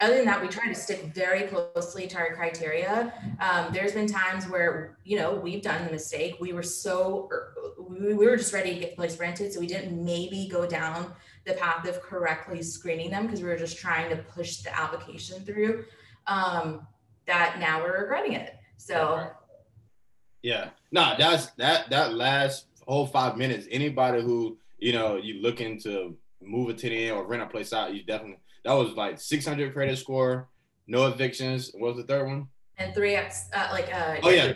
[0.00, 3.12] Other than that, we try to stick very closely to our criteria.
[3.38, 6.36] Um, there's been times where you know we've done the mistake.
[6.40, 7.28] We were so
[7.78, 10.66] we, we were just ready to get the place rented, so we didn't maybe go
[10.66, 11.12] down
[11.44, 15.44] the path of correctly screening them because we were just trying to push the application
[15.44, 15.84] through.
[16.26, 16.86] Um,
[17.26, 18.56] that now we're regretting it.
[18.78, 19.30] So
[20.42, 20.70] Yeah.
[20.92, 23.66] Nah, that's that that last whole five minutes.
[23.70, 27.94] Anybody who, you know, you looking to move a tenant or rent a place out,
[27.94, 30.48] you definitely that was like 600 credit score,
[30.86, 31.70] no evictions.
[31.74, 32.48] What was the third one?
[32.78, 34.54] and three X uh, like uh Oh yeah.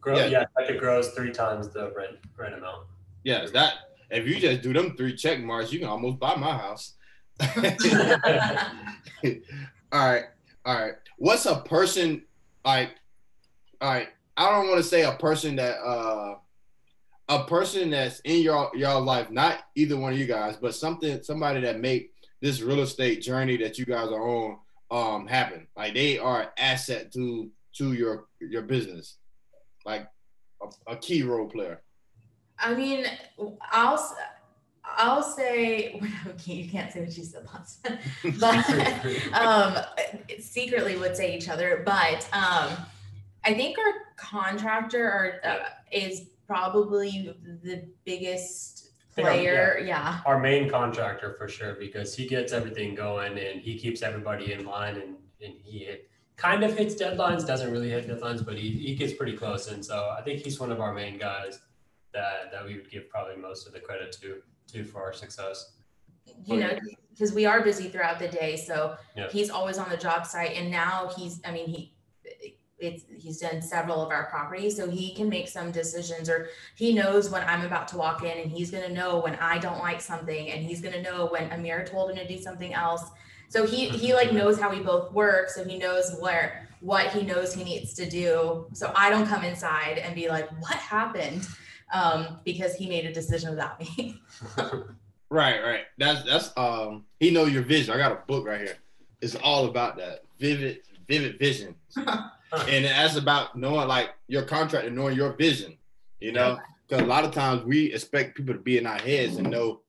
[0.00, 0.26] Grow, Yeah.
[0.26, 0.44] yeah.
[0.58, 2.86] like it grows three times the rent rent amount.
[3.22, 3.74] Yes, that
[4.10, 6.94] if you just do them three check marks, you can almost buy my house.
[9.92, 10.24] all right,
[10.64, 10.92] all right.
[11.18, 12.24] What's a person
[12.64, 12.90] like?
[13.80, 16.36] All right, I don't want to say a person that uh
[17.28, 21.22] a person that's in your your life, not either one of you guys, but something
[21.22, 22.12] somebody that make
[22.44, 24.58] this real estate journey that you guys are on
[24.90, 25.66] um happen.
[25.76, 29.16] Like they are an asset to to your your business,
[29.86, 30.06] like
[30.62, 31.80] a, a key role player.
[32.58, 33.06] I mean,
[33.72, 34.16] I'll
[34.84, 37.98] I'll say okay, you can't say what you said last time,
[38.38, 39.82] but um,
[40.38, 41.82] secretly would say each other.
[41.86, 42.76] But um,
[43.42, 49.80] I think our contractor are, uh, is probably the biggest player.
[49.84, 50.20] Yeah.
[50.26, 54.64] Our main contractor for sure, because he gets everything going and he keeps everybody in
[54.64, 55.88] line and, and he
[56.36, 59.70] kind of hits deadlines, doesn't really hit deadlines, but he, he gets pretty close.
[59.70, 61.60] And so I think he's one of our main guys
[62.12, 65.72] that, that we would give probably most of the credit to, to for our success.
[66.44, 66.76] you know,
[67.10, 68.56] because we are busy throughout the day.
[68.56, 69.28] So Yeah.
[69.30, 71.93] he's always on the job site, and now he's, I mean, he,
[72.86, 76.92] it's he's done several of our properties, so he can make some decisions, or he
[76.92, 80.00] knows when I'm about to walk in, and he's gonna know when I don't like
[80.00, 83.04] something, and he's gonna know when Aamir told him to do something else.
[83.48, 87.22] So he he like knows how we both work, so he knows where what he
[87.22, 88.66] knows he needs to do.
[88.72, 91.46] So I don't come inside and be like, what happened?
[91.92, 94.20] Um, because he made a decision without me.
[95.34, 95.84] Right, right.
[95.98, 97.92] That's that's um he know your vision.
[97.92, 98.76] I got a book right here.
[99.20, 100.22] It's all about that.
[100.38, 101.74] Vivid, vivid vision.
[102.68, 105.76] and that's about knowing like your contract and knowing your vision,
[106.20, 106.58] you know?
[106.86, 109.80] Because a lot of times we expect people to be in our heads and know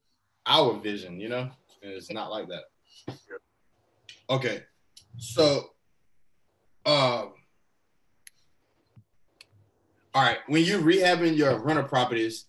[0.45, 1.49] our vision, you know?
[1.83, 2.63] And it's not like that.
[4.29, 4.63] Okay.
[5.17, 5.71] So
[6.85, 7.33] um
[10.13, 12.45] all right, when you're rehabbing your rental properties,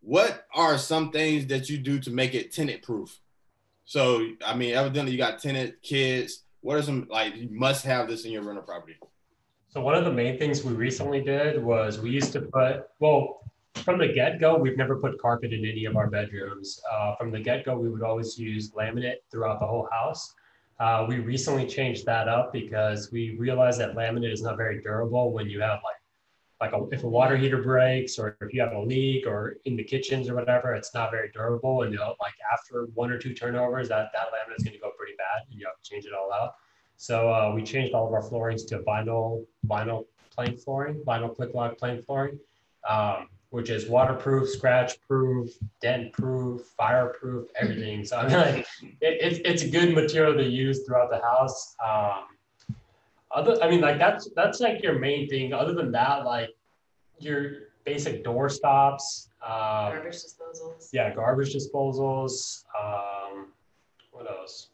[0.00, 3.18] what are some things that you do to make it tenant proof?
[3.84, 6.44] So, I mean, evidently you got tenant kids.
[6.60, 8.96] What are some like you must have this in your rental property?
[9.72, 13.48] So one of the main things we recently did was we used to put, well,
[13.76, 16.80] from the get-go, we've never put carpet in any of our bedrooms.
[16.90, 20.34] Uh, from the get-go, we would always use laminate throughout the whole house.
[20.80, 25.32] Uh, we recently changed that up because we realized that laminate is not very durable
[25.32, 28.72] when you have like, like a, if a water heater breaks or if you have
[28.72, 31.82] a leak or in the kitchens or whatever, it's not very durable.
[31.82, 34.80] And you know, like after one or two turnovers, that that laminate is going to
[34.80, 35.46] go pretty bad.
[35.48, 36.54] And you have to change it all out.
[37.00, 41.54] So uh, we changed all of our floorings to vinyl vinyl plank flooring, vinyl click
[41.54, 42.38] lock plank flooring,
[42.86, 45.48] um, which is waterproof, scratch proof,
[45.80, 48.04] dent proof, fireproof, everything.
[48.04, 48.66] So I mean, like,
[49.00, 51.74] it, it's it's a good material to use throughout the house.
[51.82, 52.24] Um,
[53.30, 55.54] other, I mean, like that's that's like your main thing.
[55.54, 56.50] Other than that, like
[57.18, 57.52] your
[57.86, 59.30] basic door stops.
[59.42, 60.90] Um, Garbage disposals.
[60.92, 62.64] yeah, garbage disposals.
[62.78, 63.52] Um,
[64.12, 64.68] what else?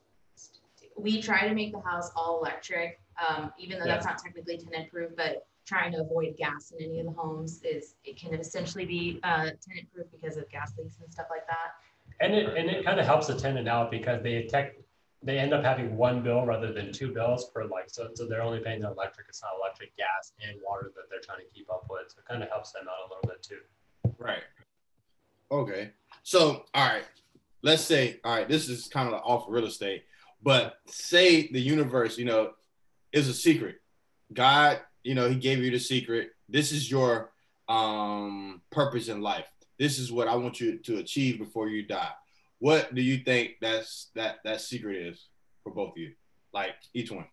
[0.97, 3.95] We try to make the house all electric, um, even though Yeah.
[3.95, 7.63] that's not technically tenant proof, but trying to avoid gas in any of the homes
[7.63, 11.47] is, it can essentially be, uh, tenant proof because of gas leaks and stuff like
[11.49, 11.75] that.
[12.21, 14.77] And it and it kind of helps the tenant out because they tech
[15.23, 18.43] they end up having one bill rather than two bills for like so so they're
[18.43, 19.29] only paying the electric.
[19.29, 22.11] It's not electric, gas, and water that they're trying to keep up with.
[22.11, 23.61] So it kind of helps them out a little bit too.
[24.19, 24.45] Right.
[25.51, 25.91] Okay.
[26.23, 27.05] So, all right.
[27.63, 30.05] Let's say, all right, this is kind of off real estate,
[30.43, 32.51] but say the universe, you know,
[33.13, 33.77] is a secret.
[34.33, 36.31] God, you know, He gave you the secret.
[36.49, 37.31] This is your
[37.69, 39.47] um purpose in life.
[39.79, 42.11] This is what I want you to achieve before you die.
[42.59, 45.27] What do you think that's that that secret is
[45.63, 46.13] for both of you?
[46.53, 47.27] Like each one.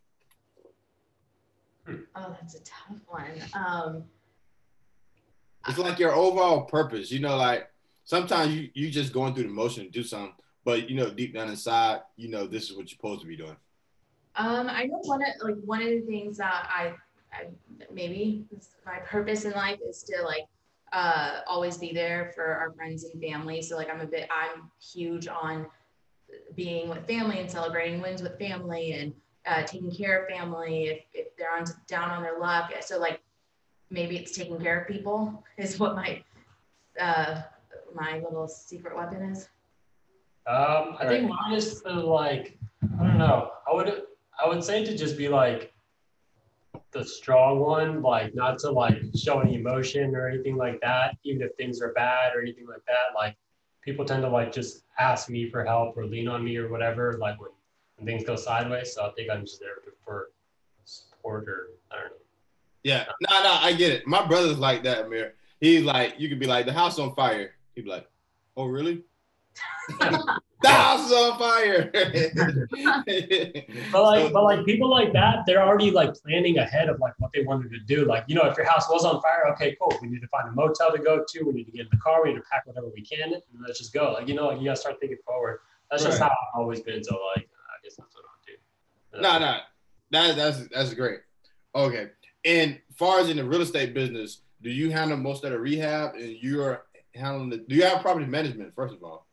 [1.88, 3.26] Oh, that's a tough one.
[3.54, 4.04] Um,
[5.68, 7.12] It's like your overall purpose.
[7.12, 7.70] You know, like
[8.06, 10.34] sometimes you you just going through the motion to do something,
[10.66, 13.38] but you know, deep down inside, you know, this is what you're supposed to be
[13.38, 13.58] doing.
[14.36, 16.94] Um, I know one of like one of the things that I,
[17.32, 17.48] I
[17.92, 18.46] maybe
[18.86, 20.46] my purpose in life is to like
[20.92, 23.62] uh, always be there for our friends and family.
[23.62, 25.68] So like I'm a bit I'm huge on
[26.56, 29.14] being with family and celebrating wins with family and
[29.46, 32.72] uh, taking care of family if, if they're on down on their luck.
[32.82, 33.22] So like
[33.90, 36.24] maybe it's taking care of people is what my
[37.00, 37.42] uh,
[37.94, 39.50] my little secret weapon is.
[40.46, 42.58] Um, I think mine is to like
[43.00, 43.52] I don't know.
[43.70, 44.04] I would
[44.44, 45.74] I would say to just be like
[46.92, 51.42] the strong one, like not to like show any emotion or anything like that, even
[51.42, 53.16] if things are bad or anything like that.
[53.16, 53.36] Like
[53.82, 57.18] people tend to like just ask me for help or lean on me or whatever,
[57.20, 57.50] like when,
[57.98, 58.94] when things go sideways.
[58.94, 59.76] So I think I'm just there
[60.06, 60.30] for
[60.86, 62.18] support or I don't know.
[62.84, 64.06] Yeah, no, no, I get it.
[64.06, 65.32] My brother's like that, Aamir.
[65.62, 67.56] He's like, you could be like, the house on fire.
[67.76, 68.10] He'd be like,
[68.58, 69.04] oh, really?
[70.00, 71.92] the house is on fire.
[73.92, 77.32] But like, but like people like that, they're already like planning ahead of like what
[77.34, 78.06] they wanted to do.
[78.06, 79.96] Like, you know, if your house was on fire, okay, cool.
[80.02, 81.44] We need to find a motel to go to.
[81.44, 82.24] We need to get in the car.
[82.24, 84.14] We need to pack whatever we can, and let's just go.
[84.14, 85.60] Like, you know, like you gotta start thinking forward.
[85.92, 86.30] That's just Right.
[86.30, 87.04] how I've always been.
[87.04, 89.22] So like, I guess that's what I'll do.
[89.22, 89.58] no, no,
[90.12, 91.20] that, that's that's great.
[91.76, 92.10] Okay,
[92.46, 96.16] and far as in the real estate business, do you handle most of the rehab,
[96.16, 96.86] and you're
[97.16, 97.58] handling the?
[97.58, 99.28] Do you have property management first of all?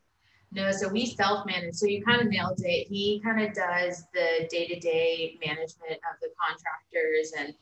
[0.53, 1.75] No, so we self-manage.
[1.75, 2.87] So you kind of nailed it.
[2.87, 7.53] He kind of does the day-to-day management of the contractors and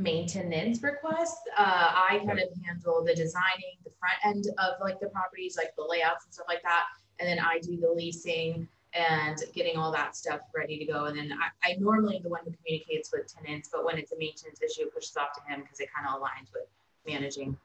[0.00, 1.40] maintenance requests.
[1.58, 5.74] Uh, I kind of handle the designing, the front end of like the properties, like
[5.76, 6.84] the layouts and stuff like that.
[7.18, 11.06] And then I do the leasing and getting all that stuff ready to go.
[11.06, 14.12] And then I, I normally am the one who communicates with tenants, but when it's
[14.12, 16.68] a maintenance issue, it pushes off to him because it kind of aligns with
[17.06, 17.56] managing.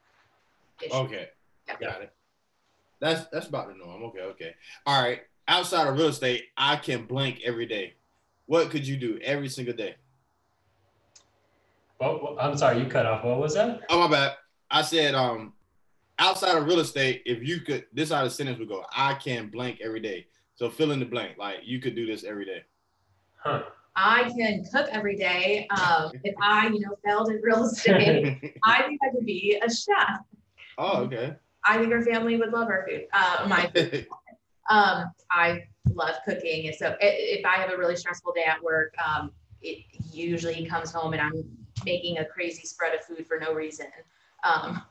[0.81, 0.93] issues.
[0.93, 1.29] Okay,
[1.67, 1.75] Yeah.
[1.79, 2.13] got it.
[2.99, 4.03] That's that's about the norm.
[4.03, 4.53] Okay, okay.
[4.85, 5.21] All right.
[5.47, 7.95] Outside of real estate, I can blank every day.
[8.45, 9.95] What could you do every single day?
[11.99, 13.23] Well, well, I'm sorry, you cut off.
[13.23, 13.81] What was that?
[13.89, 14.33] Oh my bad.
[14.69, 15.53] I said um
[16.17, 19.49] outside of real estate, if you could this how the sentence would go, I can
[19.49, 20.27] blank every day.
[20.55, 21.37] So fill in the blank.
[21.37, 22.63] Like you could do this every day.
[23.37, 23.63] Huh.
[23.95, 25.67] I can cook every day.
[25.69, 29.69] Um, if I, you know, failed in real estate, I think I could be a
[29.69, 30.19] chef.
[30.77, 31.35] oh, okay.
[31.69, 33.05] I think our family would love our food.
[33.13, 34.07] Uh, my food.
[34.71, 38.95] Um, I love cooking, and so if I have a really stressful day at work,
[38.97, 41.43] um, it usually comes home and I'm
[41.85, 43.85] making a crazy spread of food for no reason.
[44.43, 44.81] Um,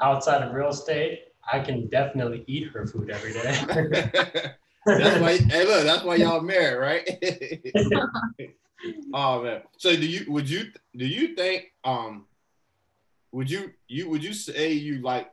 [0.00, 4.54] Outside of real estate, I can definitely eat her food every day.
[4.86, 8.54] that's why hey look, that's why y'all married, right?
[9.14, 9.62] oh man.
[9.76, 12.26] So do you would you do you think um
[13.32, 15.28] would you you would you say you like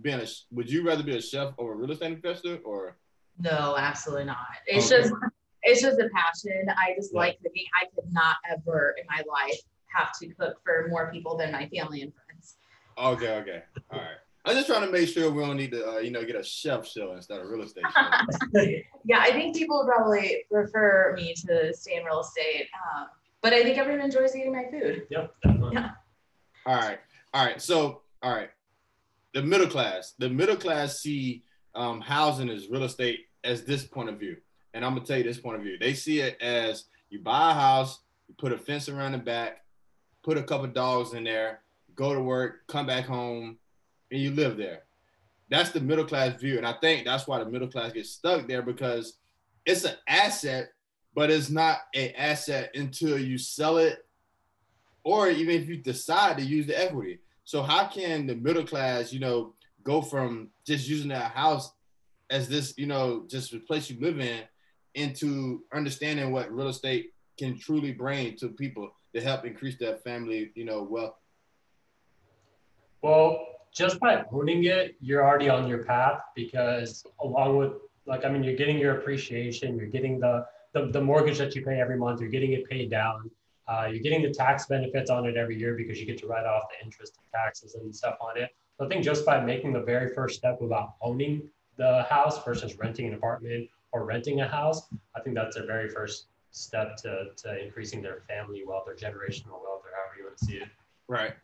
[0.00, 2.96] being a would you rather be a chef or a real estate investor or
[3.38, 4.36] no, absolutely not.
[4.66, 5.00] It's Okay.
[5.02, 5.14] just,
[5.62, 6.66] it's just a passion.
[6.68, 7.20] I just Yeah.
[7.20, 7.64] like cooking.
[7.80, 9.58] I could not ever in my life
[9.96, 12.56] have to cook for more people than my family and friends.
[12.98, 15.98] okay okay all right i'm just trying to make sure we don't need to uh,
[15.98, 18.60] you know get a chef show instead of real estate show.
[19.04, 22.66] Yeah, I think people would probably prefer me to stay in real estate.
[22.84, 23.06] Um,
[23.42, 25.06] but I think everyone enjoys eating my food.
[25.10, 25.78] yep, definitely.
[26.66, 26.98] All right.
[27.32, 27.60] All right.
[27.60, 28.50] So all right.
[29.34, 30.14] The middle class.
[30.18, 31.42] The middle class see
[31.74, 34.36] um, housing as real estate as this point of view.
[34.74, 35.78] And i'm gonna tell you this point of view.
[35.78, 39.64] They see it as you buy a house you put a fence around the back
[40.22, 41.60] put a couple dogs in there
[41.96, 43.58] go to work come back home
[44.10, 44.82] and you live there.
[45.48, 46.56] That's the middle class view.
[46.58, 49.18] And i think that's why the middle class gets stuck there because
[49.64, 50.70] it's an asset
[51.14, 54.04] but it's not an asset until you sell it
[55.04, 59.12] or even if you decide to use the equity So how can the middle class,
[59.12, 61.72] you know, go from just using that house
[62.30, 64.42] as this, you know, just the place you live in,
[64.94, 70.52] into understanding what real estate can truly bring to people to help increase their family,
[70.54, 71.14] you know, wealth?
[73.02, 77.72] Well, just by owning it, you're already on your path because along with
[78.06, 81.64] like I mean you're getting your appreciation, you're getting the the, the mortgage that you
[81.64, 83.30] pay every month, you're getting it paid down.
[83.70, 86.44] Uh, you're getting the tax benefits on it every year because you get to write
[86.44, 88.50] off the interest and taxes and stuff on it.
[88.76, 92.76] So I think just by making the very first step about owning the house versus
[92.78, 97.26] renting an apartment or renting a house, I think that's their very first step to,
[97.36, 100.68] to increasing their family wealth or generational wealth or however you want to see it.
[101.06, 101.34] Right.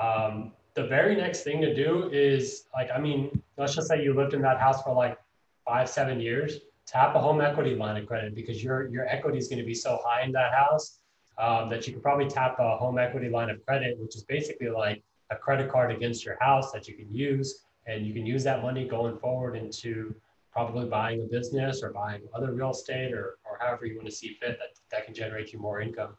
[0.00, 4.14] Um, the very next thing to do is like, I mean, let's just say you
[4.14, 5.18] lived in that house for like
[5.66, 9.48] five, seven years, tap a home equity line of credit because your, your equity is
[9.48, 11.00] going to be so high in that house
[11.38, 14.68] um, that you could probably tap a home equity line of credit, which is basically
[14.68, 17.64] like a credit card against your house that you can use.
[17.86, 20.14] And you can use that money going forward into
[20.52, 24.14] probably buying a business or buying other real estate or, or however you want to
[24.14, 26.16] see fit that, that can generate you more income.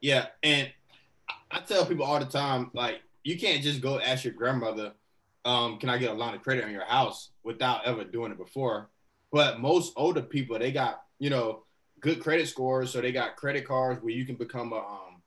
[0.00, 0.26] Yeah.
[0.42, 0.72] And
[1.50, 4.92] I tell people all the time, like, you can't just go ask your grandmother,
[5.44, 8.38] um, can I get a line of credit on your house without ever doing it
[8.38, 8.88] before?
[9.30, 11.62] But most older people, they got, you know,
[12.02, 12.90] good credit scores.
[12.90, 15.22] So they got credit cards where you can become a um,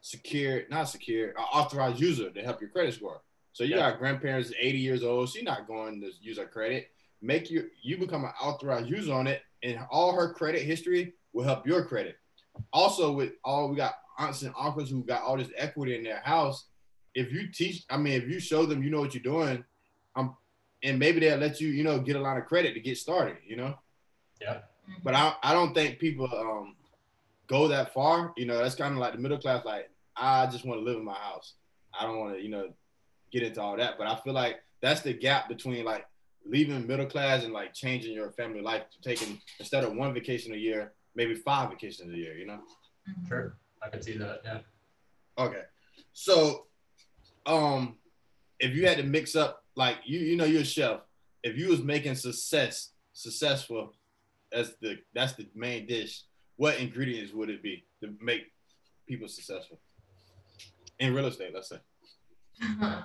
[0.00, 3.20] secure, not secure, authorized user to help your credit score.
[3.52, 3.90] So you yeah.
[3.90, 5.28] got grandparents 80 years old.
[5.28, 6.90] She's not going to use her credit.
[7.20, 11.44] Make you you become an authorized user on it, and all her credit history will
[11.44, 12.16] help your credit.
[12.72, 16.20] Also, with all we got aunts and uncles who got all this equity in their
[16.20, 16.66] house,
[17.14, 19.64] if you teach, I mean, if you show them you know what you're doing,
[20.16, 20.36] um,
[20.82, 23.36] and maybe they'll let you, you know, get a lot of credit to get started,
[23.46, 23.74] you know.
[24.40, 24.60] Yeah.
[24.90, 25.02] Mm-hmm.
[25.04, 26.76] But I, I don't think people um
[27.46, 28.32] go that far.
[28.36, 29.64] You know, that's kind of like the middle class.
[29.64, 31.54] Like, I just want to live in my house.
[31.98, 32.70] I don't want to, you know,
[33.32, 33.98] get into all that.
[33.98, 36.06] But I feel like that's the gap between like
[36.46, 40.56] leaving middle class and like changing your family life, taking instead of one vacation a
[40.56, 42.36] year, maybe five vacations a year.
[42.36, 42.60] You know.
[43.08, 43.28] Mm-hmm.
[43.28, 44.40] Sure, I can see that.
[44.44, 44.58] Yeah.
[45.38, 45.62] Okay,
[46.12, 46.66] so
[47.46, 47.96] um,
[48.58, 51.00] if you had to mix up like you, you know, you're a chef.
[51.42, 53.94] If you was making success successful
[54.52, 56.22] as the that's the main dish,
[56.56, 58.42] what ingredients would it be to make
[59.06, 59.80] people successful
[60.98, 61.52] in real estate?
[61.54, 61.78] Let's say.
[62.62, 63.02] Uh-huh.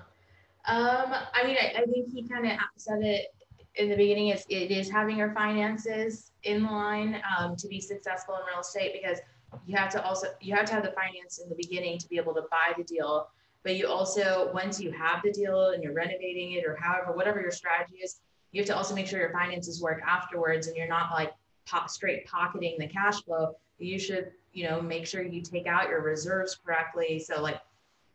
[0.67, 3.27] Um, I mean, I, I think he kind of said it
[3.75, 4.29] in the beginning.
[4.29, 8.93] Is it is having your finances in line um, to be successful in real estate
[8.93, 9.19] because
[9.65, 12.17] you have to also you have to have the finance in the beginning to be
[12.17, 13.27] able to buy the deal.
[13.63, 17.41] But you also once you have the deal and you're renovating it or however whatever
[17.41, 18.19] your strategy is,
[18.55, 21.33] you have to also make sure your finances work afterwards and you're not like
[21.65, 23.57] pop straight pocketing the cash flow.
[23.79, 27.19] You should you know make sure you take out your reserves correctly.
[27.19, 27.59] So like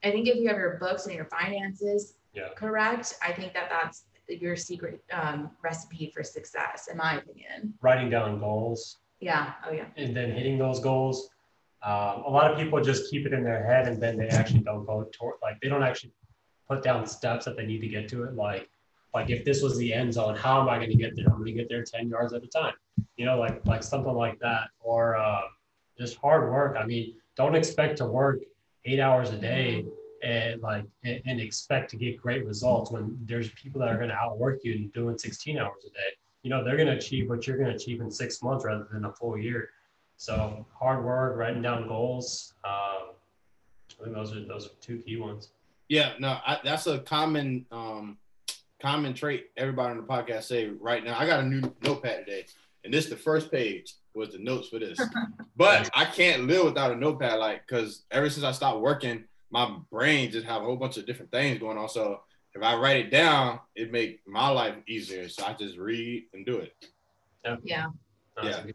[0.03, 2.49] I think if you have your books and your finances yeah.
[2.57, 7.74] correct, I think that that's your secret um, recipe for success, in my opinion.
[7.82, 8.99] Writing down goals.
[9.20, 9.53] Yeah.
[9.66, 9.86] Oh, yeah.
[9.97, 11.28] And then hitting those goals.
[11.82, 14.61] Um, a lot of people just keep it in their head and then they actually
[14.61, 16.12] don't go toward, like, they don't actually
[16.68, 18.34] put down steps that they need to get to it.
[18.34, 18.70] Like,
[19.14, 21.26] like if this was the end zone, how am I going to get there?
[21.26, 22.74] I'm going to get there 10 yards at a time,
[23.16, 24.68] you know, like, like something like that.
[24.80, 25.42] Or uh,
[25.98, 26.76] just hard work.
[26.78, 28.40] I mean, don't expect to work
[28.84, 29.84] eight hours a day
[30.22, 34.14] and like and, expect to get great results when there's people that are going to
[34.14, 36.11] outwork you and doing 16 hours a day
[36.42, 38.86] you know they're going to achieve what you're going to achieve in six months rather
[38.92, 39.70] than a full year
[40.16, 43.12] so hard work writing down goals um,
[43.98, 45.50] i think those are those are two key ones
[45.88, 48.18] yeah no I, that's a common um
[48.81, 52.45] common trait everybody on the podcast say right now i got a new notepad today
[52.85, 54.99] and this the first page was the notes for this
[55.57, 59.76] but i can't live without a notepad like because ever since i stopped working my
[59.91, 61.89] brain just have a whole bunch of different things going on.
[61.89, 62.20] So
[62.55, 65.28] if I write it down, it make my life easier.
[65.28, 66.74] So I just read and do it.
[67.45, 67.57] Yeah.
[67.64, 67.87] Yeah.
[68.43, 68.72] yeah.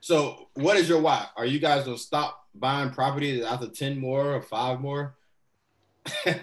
[0.00, 1.26] So what is your why?
[1.36, 5.14] Are you guys gonna stop buying properties after 10 more or five more?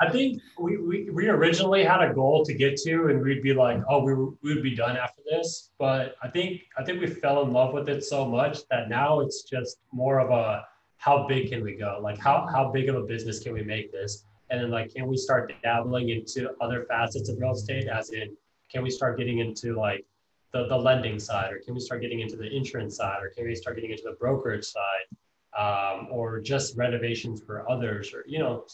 [0.00, 3.52] I think we, we, we originally had a goal to get to and we'd be
[3.52, 5.70] like, oh, we, we would be done after this.
[5.78, 9.20] But I think I think we fell in love with it so much that now
[9.20, 10.64] it's just more of a
[10.98, 11.98] how big can we go?
[12.00, 14.24] Like how how big of a business can we make this?
[14.50, 18.36] And then like can we start dabbling into other facets of real estate as in
[18.70, 20.04] can we start getting into like
[20.52, 23.44] the, the lending side or can we start getting into the insurance side or can
[23.44, 25.16] we start getting into the brokerage side
[25.56, 28.64] um, or just renovations for others or you know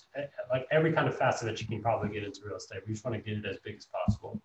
[0.51, 2.81] like every kind of facet that you can probably get into real estate.
[2.87, 4.41] We just want to get it as big as possible.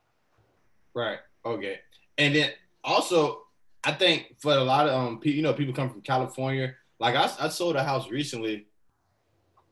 [0.93, 1.19] Right.
[1.45, 1.79] Okay.
[2.17, 2.51] And then
[2.83, 3.43] also
[3.83, 7.31] i think for a lot of um you know people come from california like I,
[7.39, 8.67] I sold a house recently,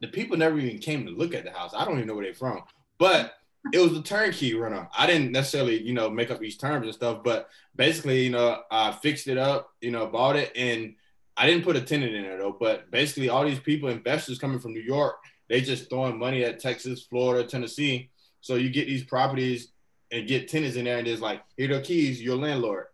[0.02, 1.74] the people never even came to look at the house.
[1.76, 2.62] I don't even know where they're from,
[2.98, 3.34] but
[3.74, 4.88] it was a turnkey runner.
[4.98, 8.62] I didn't necessarily, you know, make up these terms and stuff, but basically, you know,
[8.72, 10.96] I fixed it up, you know, bought it, and
[11.38, 12.58] I didn't put a tenant in there though.
[12.60, 15.16] But basically, all these people, investors coming from New York,
[15.50, 18.10] they just throwing money at Texas, Florida, Tennessee.
[18.42, 19.72] So you get these properties
[20.12, 22.86] and get tenants in there, and it's like, here are the keys, your landlord.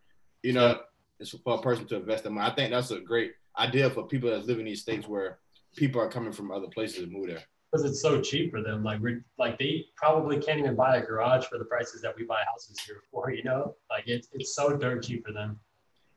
[0.42, 0.80] You know,
[1.18, 2.50] it's for a person to invest in money.
[2.50, 5.38] I think that's a great idea for people that live in these states where
[5.76, 7.42] people are coming from other places to move there
[7.74, 8.84] because it's so cheap for them.
[8.84, 12.24] Like we're like they probably can't even buy a garage for the prices that we
[12.24, 13.32] buy houses here for.
[13.32, 15.58] You know, like it's it's so dirt cheap for them.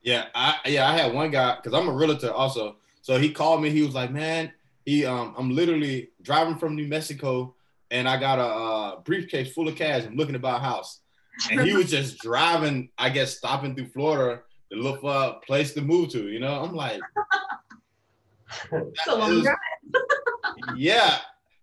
[0.08, 2.78] Yeah, I yeah I had one guy because I'm a realtor also.
[3.02, 3.70] So he called me.
[3.72, 4.54] He was like, man,
[4.86, 7.54] he um I'm literally driving from New Mexico
[7.92, 10.06] and I got a, a briefcase full of cash.
[10.06, 11.02] I'm looking to buy a house,
[11.52, 12.90] and he was just driving.
[12.98, 16.30] I guess stopping through Florida to look for a place to move to.
[16.30, 17.02] You know, I'm like.
[18.72, 19.58] It's a long drive.
[20.78, 21.18] yeah,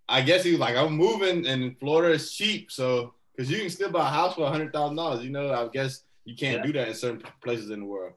[0.06, 3.70] I guess he was like, I'm moving, and Florida is cheap, so because you can
[3.70, 5.24] still buy a house for a hundred thousand dollars.
[5.24, 6.66] You know, I guess you can't Yeah.
[6.66, 8.12] do that in certain places in the world.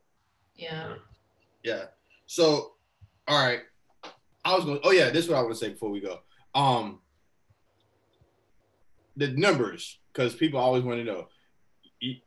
[0.58, 0.96] Yeah.
[1.64, 1.86] Yeah.
[2.26, 2.74] So,
[3.28, 3.62] all right.
[4.44, 4.80] I was going.
[4.84, 6.20] Oh yeah, this is what I want to say before we go.
[6.56, 7.00] Um,
[9.18, 11.28] the numbers, because people always want to know.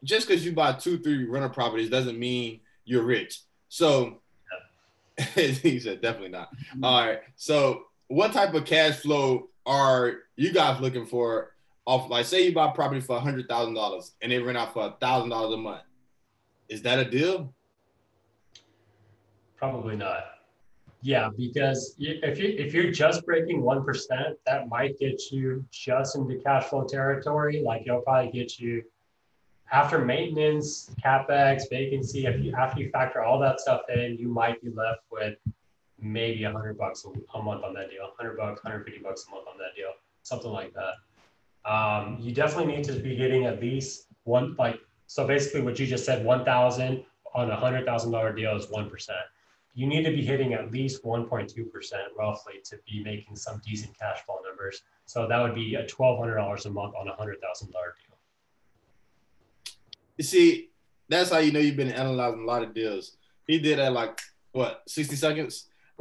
[0.04, 3.40] Just because you buy two, three rental properties doesn't mean you're rich.
[3.68, 4.18] So,
[5.34, 6.50] he said definitely not.
[6.82, 7.20] All right.
[7.36, 11.54] So, what type of cash flow are you guys looking for?
[11.86, 14.72] Off, like, say you buy property for a hundred thousand dollars and they rent out
[14.74, 15.82] for a thousand dollars a month.
[16.68, 17.54] Is that a deal?
[19.60, 20.24] Probably not.
[21.02, 26.16] Yeah, because if you if you're just breaking one percent, that might get you just
[26.16, 27.62] into cash flow territory.
[27.62, 28.82] Like it'll probably get you
[29.70, 32.24] after maintenance, capex, vacancy.
[32.24, 35.36] If you after you factor all that stuff in, you might be left with
[36.00, 37.04] maybe a hundred bucks
[37.34, 39.92] a, month on that deal, hundred bucks, hundred fifty bucks a month on that deal,
[40.22, 41.70] something like that.
[41.70, 45.26] Um, you definitely need to be getting at least one like so.
[45.26, 47.04] Basically, what you just said, one thousand
[47.34, 49.20] on a hundred thousand dollar deal is one percent
[49.74, 51.52] you need to be hitting at least 1.2%
[52.18, 54.82] roughly to be making some decent cash flow numbers.
[55.06, 57.36] So that would be a $1,200 a month on a $100,000
[57.70, 58.18] deal.
[60.18, 60.70] You see,
[61.08, 63.16] that's how you know you've been analyzing a lot of deals.
[63.46, 64.20] He did that like
[64.52, 65.66] what, 60 seconds?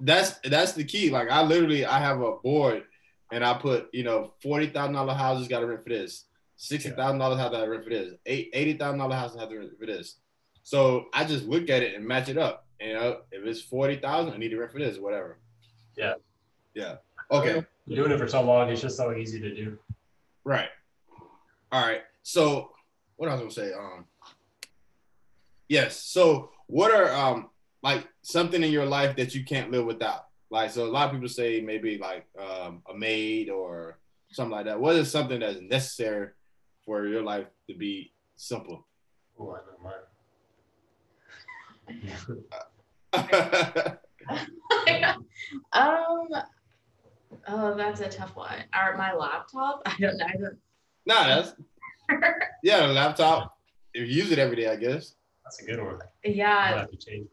[0.00, 1.10] that's that's the key.
[1.10, 2.84] Like I literally I have a board
[3.32, 6.26] and I put, you know, forty thousand dollar houses gotta rent for this,
[6.56, 9.70] sixty thousand dollars have to rent for this, eight eighty thousand dollar houses to rent
[9.78, 10.16] for this.
[10.62, 12.66] So I just look at it and match it up.
[12.80, 15.38] You know, if it's forty thousand, I need to rent for this, whatever.
[15.96, 16.14] Yeah.
[16.74, 16.96] Yeah.
[17.30, 17.64] Okay.
[17.86, 19.78] You're doing it for so long, it's just so easy to do.
[20.44, 20.68] Right.
[21.70, 22.02] All right.
[22.22, 22.72] So
[23.16, 24.06] what I was gonna say, um
[25.68, 25.96] yes.
[25.96, 27.50] So what are um
[27.82, 30.26] like something in your life that you can't live without?
[30.50, 33.98] Like so a lot of people say maybe like um a maid or
[34.30, 34.80] something like that.
[34.80, 36.30] What is something that's necessary
[36.84, 38.86] for your life to be simple?
[39.38, 39.92] Oh, I know mine.
[45.72, 46.28] um.
[47.48, 48.62] Oh, that's a tough one.
[48.74, 49.82] Or my laptop.
[49.86, 50.26] I don't know.
[50.26, 50.58] I don't.
[51.06, 51.54] nah, that's
[52.62, 53.56] yeah, a laptop.
[53.94, 55.14] If you use it every day, I guess.
[55.44, 55.98] That's a good one.
[56.24, 56.78] I Yeah.
[56.78, 57.26] have to change.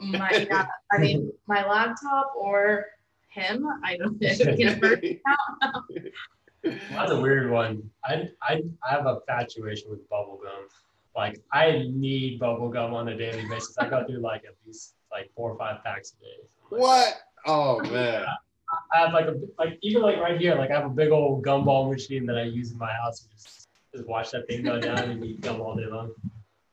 [0.00, 0.30] My.
[0.50, 2.86] Yeah, I mean, my laptop or
[3.28, 3.66] him.
[3.84, 4.28] I don't know.
[4.30, 5.20] You
[6.64, 7.90] know, That's a weird one.
[8.04, 10.66] I, I, I have a infatuation with bubble gum.
[11.16, 13.76] Like I need bubble gum on a daily basis.
[13.78, 16.48] I go through like at least like four or five packs a day.
[16.70, 17.14] Like, What?
[17.46, 18.24] Oh man.
[18.92, 21.44] I have like a like even like right here, like I have a big old
[21.44, 23.22] gumball machine that I use in my house.
[23.22, 26.12] and Just just watch that thing go down and eat gum all day long.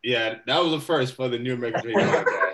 [0.03, 2.53] Yeah, that was the first for the New American Dream podcast.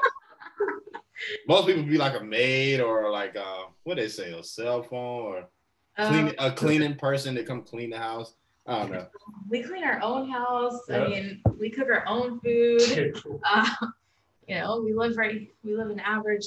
[1.47, 5.21] Most people be like a maid or like uh, what they say, a cell phone
[5.23, 5.49] or
[5.97, 8.33] clean, um, a cleaning person to come clean the house.
[8.67, 9.07] I don't know.
[9.49, 10.81] we clean our own house.
[10.89, 11.03] Yeah.
[11.03, 13.21] I mean, we cook our own food.
[13.43, 13.69] Uh,
[14.47, 15.49] you know, we live right.
[15.63, 16.45] We live an average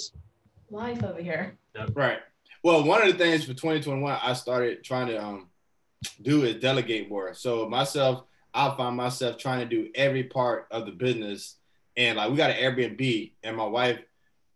[0.70, 1.56] life over here.
[1.94, 2.18] Right.
[2.62, 5.48] Well, one of the things for 2021 I started trying to um,
[6.20, 7.34] do is delegate more.
[7.34, 11.56] So myself, I find myself trying to do every part of the business.
[11.96, 13.98] And like we got an Airbnb, and my wife,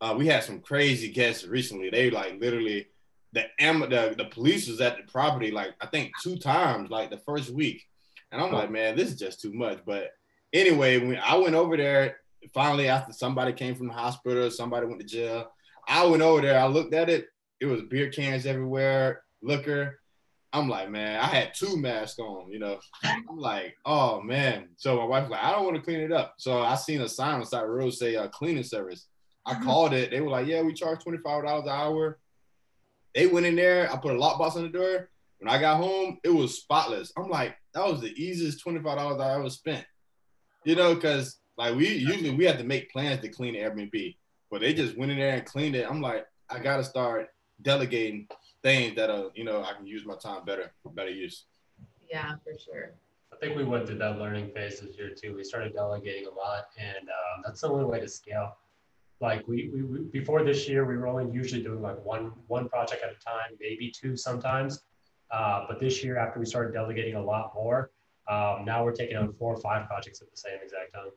[0.00, 1.90] uh, we had some crazy guests recently.
[1.90, 2.88] They like literally
[3.34, 7.18] the the, the police was at the property like I think two times like the
[7.18, 7.82] first week,
[8.32, 9.80] and I'm like, man, this is just too much.
[9.84, 10.10] But
[10.52, 12.18] anyway, when I went over there,
[12.52, 15.50] finally after somebody came from the hospital, somebody went to jail.
[15.86, 16.58] I went over there.
[16.58, 17.26] I looked at it.
[17.60, 20.00] It was beer cans everywhere, liquor.
[20.52, 22.78] I'm like, man, I had two masks on, you know.
[23.02, 24.68] I'm like, oh man.
[24.76, 26.34] So my wife's like, I don't want to clean it up.
[26.38, 29.08] So I seen a sign on the side of the road say uh, cleaning service.
[29.46, 30.10] I called it.
[30.10, 32.18] They were like, "Yeah, we charge twenty five dollars an hour."
[33.14, 33.90] They went in there.
[33.92, 35.10] I put a lockbox on the door.
[35.38, 37.12] When I got home, it was spotless.
[37.16, 39.84] I'm like, that was the easiest twenty five dollars I ever spent.
[40.64, 44.16] You know, because like we usually we have to make plans to clean the Airbnb,
[44.50, 45.86] but they just went in there and cleaned it.
[45.88, 47.28] I'm like, I gotta start
[47.62, 48.26] delegating
[48.62, 51.44] things that are, you know, I can use my time better, better use.
[52.10, 52.94] Yeah, for sure.
[53.32, 55.34] I think we went through that learning phase this year too.
[55.36, 58.56] We started delegating a lot, and um, that's the only way to scale.
[59.24, 62.68] Like we, we, we before this year, we were only usually doing like one one
[62.68, 64.82] project at a time, maybe two sometimes.
[65.30, 67.90] Uh, but this year, after we started delegating a lot more,
[68.28, 71.10] um, now we're taking on four or five projects at the same exact time.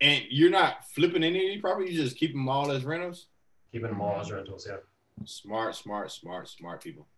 [0.00, 3.26] And you're not flipping any of these properties; you just keep them all as rentals.
[3.72, 4.76] Keeping them all as rentals, yeah.
[5.24, 7.08] Smart, smart, smart, smart people.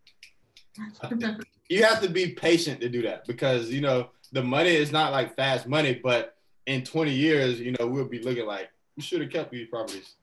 [1.69, 5.13] you have to be patient to do that because you know the money is not
[5.13, 9.21] like fast money, but in 20 years, you know, we'll be looking like we should
[9.21, 10.15] have kept these properties.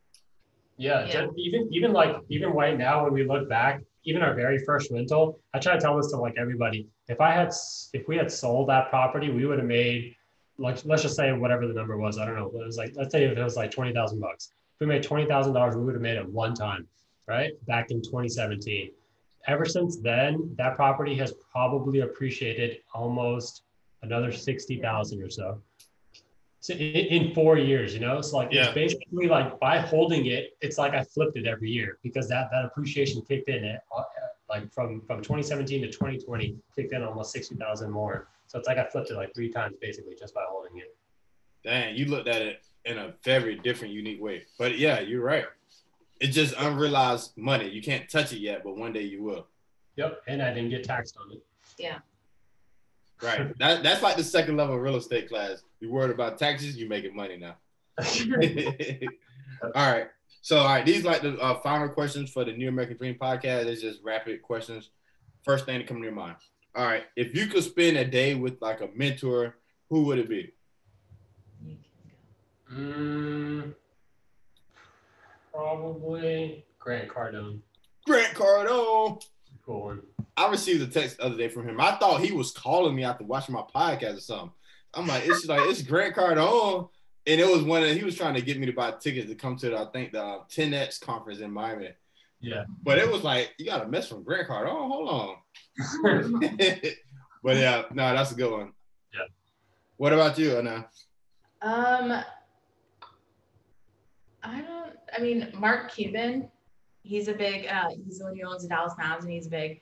[0.80, 1.28] Yeah, yeah.
[1.36, 5.42] even even like even right now when we look back, even our very first rental,
[5.54, 6.88] I try to tell this to like everybody.
[7.10, 7.52] If I had
[7.92, 10.16] if we had sold that property, we would have made
[10.58, 12.18] like let's just say whatever the number was.
[12.18, 12.48] I don't know.
[12.48, 14.54] It was like let's say if it was like twenty thousand bucks.
[14.76, 16.88] If we made twenty thousand dollars, we would have made it one time,
[17.28, 17.52] right?
[17.68, 18.92] Back in 2017.
[19.48, 23.64] Ever since then, that property has probably appreciated almost
[24.02, 25.62] another 60,000 or so.
[26.62, 28.66] So in, in, four years, you know, it's like yeah.
[28.66, 32.50] it's basically like by holding it, it's like I flipped it every year because that
[32.52, 34.04] that appreciation kicked in it uh,
[34.50, 38.28] like from from 2017 to 2020 kicked in almost 60,000 more.
[38.48, 40.96] So it's like I flipped it like three times basically just by holding it.
[41.64, 44.46] Dang, you looked at it in a very different, unique way.
[44.58, 45.46] But yeah, you're right.
[46.20, 47.70] It's just unrealized money.
[47.70, 49.48] You can't touch it yet, but one day you will.
[49.96, 51.46] Yep, and I didn't get taxed on it.
[51.78, 52.00] Yeah.
[53.22, 53.58] Right.
[53.60, 55.64] That, that's like the second level real estate class.
[55.80, 57.56] You worried about taxes, You're making money now.
[59.76, 60.08] all right.
[60.42, 63.66] So, all right, these like the uh, final questions for the New American Dream podcast.
[63.66, 64.90] It's just rapid questions.
[65.44, 66.36] First thing to come to your mind.
[66.76, 67.04] All right.
[67.16, 69.58] If you could spend a day with like a mentor,
[69.90, 70.54] who would it be?
[72.74, 73.74] Mm,
[75.54, 77.60] probably Grant Cardone.
[78.06, 79.24] Grant Cardone.
[79.66, 80.02] Cool one.
[80.38, 81.82] I received a text the other day from him.
[81.82, 84.52] I thought he was calling me after watching my podcast or something.
[84.94, 86.90] I'm like, it's like it's Grant Cardone,
[87.28, 89.36] and it was one of he was trying to get me to buy tickets to
[89.36, 91.90] come to the, I think the uh, 10x conference in Miami.
[92.42, 92.64] Yeah.
[92.84, 94.88] But it was like you got a mess from Grant Cardone.
[94.88, 95.36] Hold on.
[97.44, 98.72] but yeah, no, that's a good one.
[99.14, 99.26] Yeah.
[99.98, 100.86] What about you, Anam?
[101.62, 102.24] Um,
[104.44, 104.94] I don't.
[105.16, 106.50] I mean, Mark Cuban.
[107.04, 107.68] He's a big.
[107.68, 109.82] Uh, he's the one who owns the Dallas Mavs, and he's big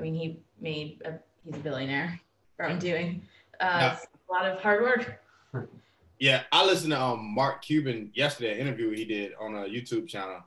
[0.00, 2.18] I mean, he made a, he's a billionaire
[2.56, 3.22] from doing
[3.60, 3.96] uh,
[4.30, 5.20] a lot of hard work.
[6.18, 10.40] Yeah, I listened to um, Mark Cuban yesterday, interview he did on a YouTube channel,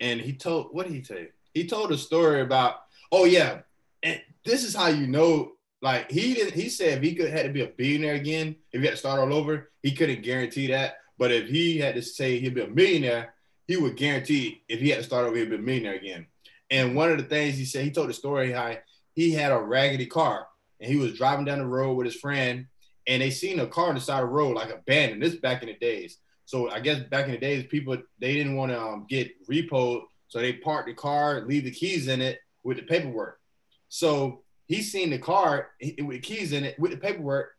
[0.00, 1.28] and he told what did he say?
[1.54, 2.82] He told a story about
[3.12, 3.60] oh yeah,
[4.02, 5.52] and this is how you know.
[5.82, 6.54] Like he didn't.
[6.54, 8.98] He said if he could had to be a billionaire again, if he had to
[8.98, 10.96] start all over, he couldn't guarantee that.
[11.16, 13.34] But if he had to say he'd be a millionaire,
[13.66, 16.26] he would guarantee if he had to start over, he'd be a millionaire again.
[16.70, 18.76] And one of the things he said, he told the story how
[19.14, 20.48] he had a raggedy car
[20.80, 22.66] and he was driving down the road with his friend
[23.10, 25.20] and they seen a car on the side of the road like abandoned.
[25.20, 26.18] This back in the days.
[26.44, 30.02] So I guess back in the days, people they didn't want to um, get repoed,
[30.28, 33.40] so they parked the car, leave the keys in it with the paperwork.
[33.88, 37.50] So he seen the car with the keys in it with the paperwork.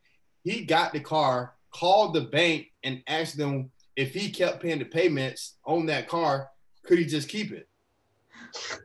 [0.43, 4.85] He got the car, called the bank, and asked them if he kept paying the
[4.85, 6.49] payments on that car,
[6.83, 7.67] could he just keep it?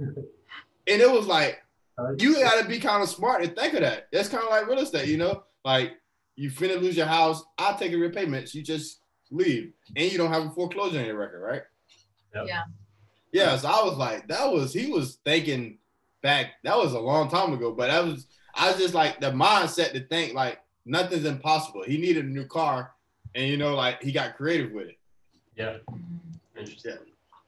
[0.00, 1.62] and it was like,
[2.18, 4.08] you gotta be kind of smart and think of that.
[4.12, 5.44] That's kind of like real estate, you know.
[5.64, 5.92] Like
[6.36, 8.54] you finna lose your house, I'll take a repayments.
[8.54, 11.62] You just leave, and you don't have a foreclosure on your record, right?
[12.34, 12.44] Yep.
[12.46, 12.62] Yeah.
[13.32, 13.56] Yeah.
[13.56, 15.78] So I was like, that was he was thinking
[16.22, 16.52] back.
[16.62, 19.92] That was a long time ago, but that was I was just like the mindset
[19.92, 21.82] to think like nothing's impossible.
[21.82, 22.92] He needed a new car,
[23.34, 24.98] and you know, like he got creative with it.
[25.56, 25.78] Yeah.
[26.56, 26.92] Interesting.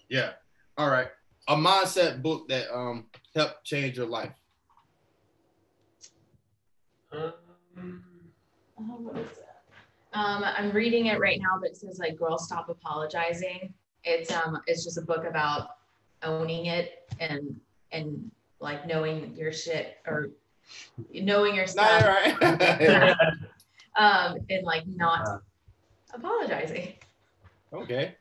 [0.08, 0.20] Yeah.
[0.20, 0.30] yeah.
[0.76, 1.08] All right.
[1.48, 4.32] A mindset book that um helped change your life.
[7.12, 8.04] Um,
[8.78, 13.72] um, I'm reading it right now, but it says like "Girl, Stop Apologizing."
[14.04, 15.76] It's um, it's just a book about
[16.22, 17.60] owning it and
[17.92, 20.30] and like knowing your shit or
[21.12, 21.88] knowing yourself.
[22.00, 22.40] stuff.
[22.40, 23.16] right.
[23.96, 25.38] um, and like not uh,
[26.14, 26.94] apologizing.
[27.72, 28.14] Okay,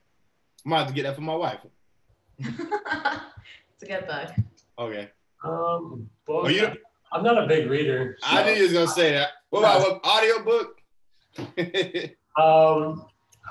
[0.66, 1.60] I'm about to get that for my wife.
[2.39, 2.49] it's
[3.84, 4.32] a good book.
[4.80, 5.10] Okay.
[5.43, 6.45] Um, book.
[6.45, 6.72] Oh, you,
[7.12, 8.18] I'm not a big reader.
[8.20, 8.28] So.
[8.28, 9.30] I knew you was gonna say that.
[9.50, 10.82] What about what audio book?
[12.38, 13.06] um,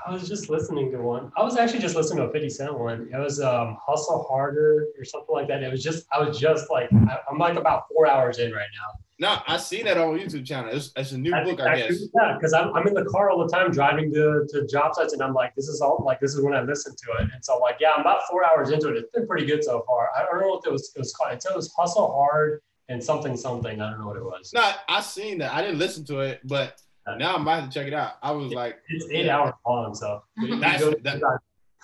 [0.05, 1.31] I was just listening to one.
[1.35, 3.09] I was actually just listening to a 50 Cent one.
[3.11, 5.63] It was um, Hustle Harder or something like that.
[5.63, 8.67] It was just, I was just like, I, am like about four hours in right
[8.75, 8.99] now.
[9.19, 10.69] No, I seen that on YouTube channel.
[10.71, 11.99] It's, it's a new I book, I guess.
[12.13, 15.13] Yeah, because I'm, I'm in the car all the time driving to, to job sites
[15.13, 17.29] and I'm like, this is all like, this is when I listen to it.
[17.33, 18.97] And so like, yeah, I'm about four hours into it.
[18.97, 20.09] It's been pretty good so far.
[20.15, 21.33] I don't know what it was, it was called.
[21.33, 23.81] It was Hustle Hard and something, something.
[23.81, 24.51] I don't know what it was.
[24.53, 25.53] No, I seen that.
[25.53, 26.81] I didn't listen to it, but
[27.17, 28.13] now I might about to check it out.
[28.21, 29.37] I was like, it's eight yeah.
[29.37, 30.23] hours long, so
[30.59, 31.39] that's, that,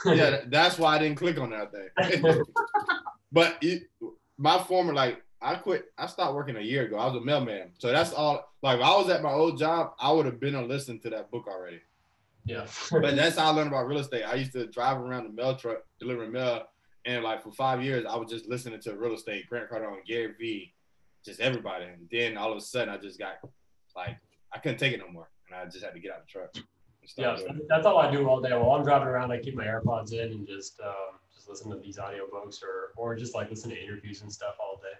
[0.05, 2.43] yeah, that's why I didn't click on that thing.
[3.31, 3.83] but it,
[4.37, 5.91] my former like I quit.
[5.97, 6.97] I stopped working a year ago.
[6.97, 8.53] I was a mailman, so that's all.
[8.61, 11.09] Like if I was at my old job, I would have been on listening to
[11.11, 11.81] that book already.
[12.45, 12.65] Yeah.
[12.91, 14.23] but that's how I learned about real estate.
[14.23, 16.63] I used to drive around the mail truck delivering mail,
[17.05, 20.33] and like for five years, I was just listening to real estate, Grant Cardone, Gary
[20.37, 20.72] Vee,
[21.24, 21.86] just everybody.
[21.86, 23.36] And then all of a sudden, I just got
[23.95, 24.17] like
[24.53, 26.32] I couldn't take it no more, and I just had to get out of the
[26.32, 26.65] truck.
[27.17, 28.51] Yeah, that's all I do all day.
[28.51, 31.78] While I'm driving around, I keep my AirPods in and just um, just listen to
[31.78, 34.97] these audiobooks or or just like listen to interviews and stuff all day.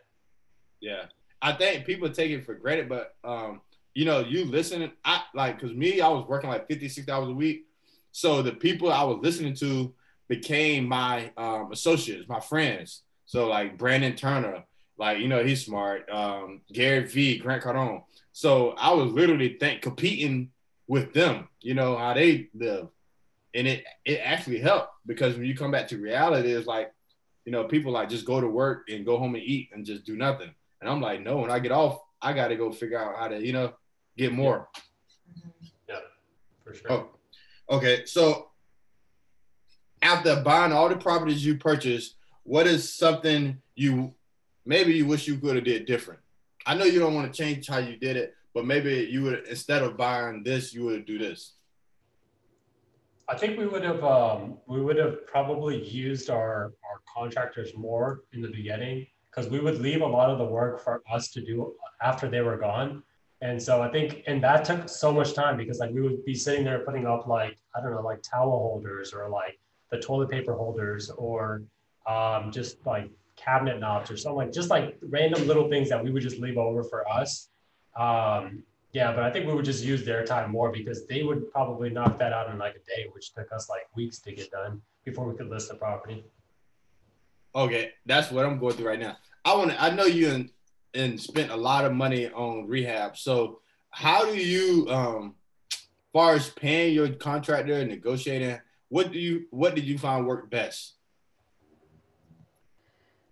[0.82, 1.06] Yeah,
[1.42, 3.62] I think people take it for granted, but um,
[3.94, 4.92] you know, you listen.
[5.06, 7.68] I like because me, I was working like 50, 60 hours a week,
[8.12, 9.94] so the people I was listening to
[10.28, 13.04] became my um, associates, my friends.
[13.26, 14.64] So like Brandon Turner,
[14.98, 16.10] like you know he's smart.
[16.10, 18.04] Um, Gary Vee, Grant Cardone.
[18.32, 20.50] So I was literally think competing
[20.88, 22.88] with them, you know, how they live.
[23.54, 26.92] And it it actually helped because when you come back to reality, it's like,
[27.46, 30.06] you know, people like just go to work and go home and eat and just
[30.06, 30.52] do nothing.
[30.82, 33.46] And I'm like, no, when I get off, I gotta go figure out how to,
[33.46, 33.74] you know,
[34.18, 34.70] get more.
[35.88, 36.00] Yeah,
[36.64, 36.92] for sure.
[36.92, 37.10] Oh,
[37.70, 38.06] okay.
[38.06, 38.50] So
[40.02, 44.14] after buying all the properties you purchased, what is something you
[44.66, 46.20] maybe you wish you could have did different?
[46.66, 49.48] I know you don't want to change how you did it, but maybe you would
[49.48, 51.54] instead of buying this, you would do this.
[53.28, 58.24] I think we would have um, we would have probably used our our contractors more
[58.34, 61.42] in the beginning because we would leave a lot of the work for us to
[61.42, 63.04] do after they were gone.
[63.42, 66.36] And so I think, and that took so much time because like we would be
[66.36, 69.60] sitting there putting up like, I don't know, like towel holders or like
[69.92, 71.64] the toilet paper holders or
[72.08, 76.12] um, just like cabinet knobs or something like just like random little things that we
[76.12, 77.50] would just leave over for us.
[77.98, 81.52] Um, yeah, but I think we would just use their time more because they would
[81.52, 84.52] probably knock that out in like a day, which took us like weeks to get
[84.52, 86.24] done before we could list the property.
[87.56, 89.18] Okay, that's what I'm going through right now.
[89.46, 89.82] I want to.
[89.82, 90.50] I know you and
[90.94, 93.18] and spent a lot of money on rehab.
[93.18, 93.60] So
[93.90, 95.36] how do you, um,
[96.12, 98.60] far as paying your contractor and negotiating,
[98.90, 100.94] what do you what did you find work best?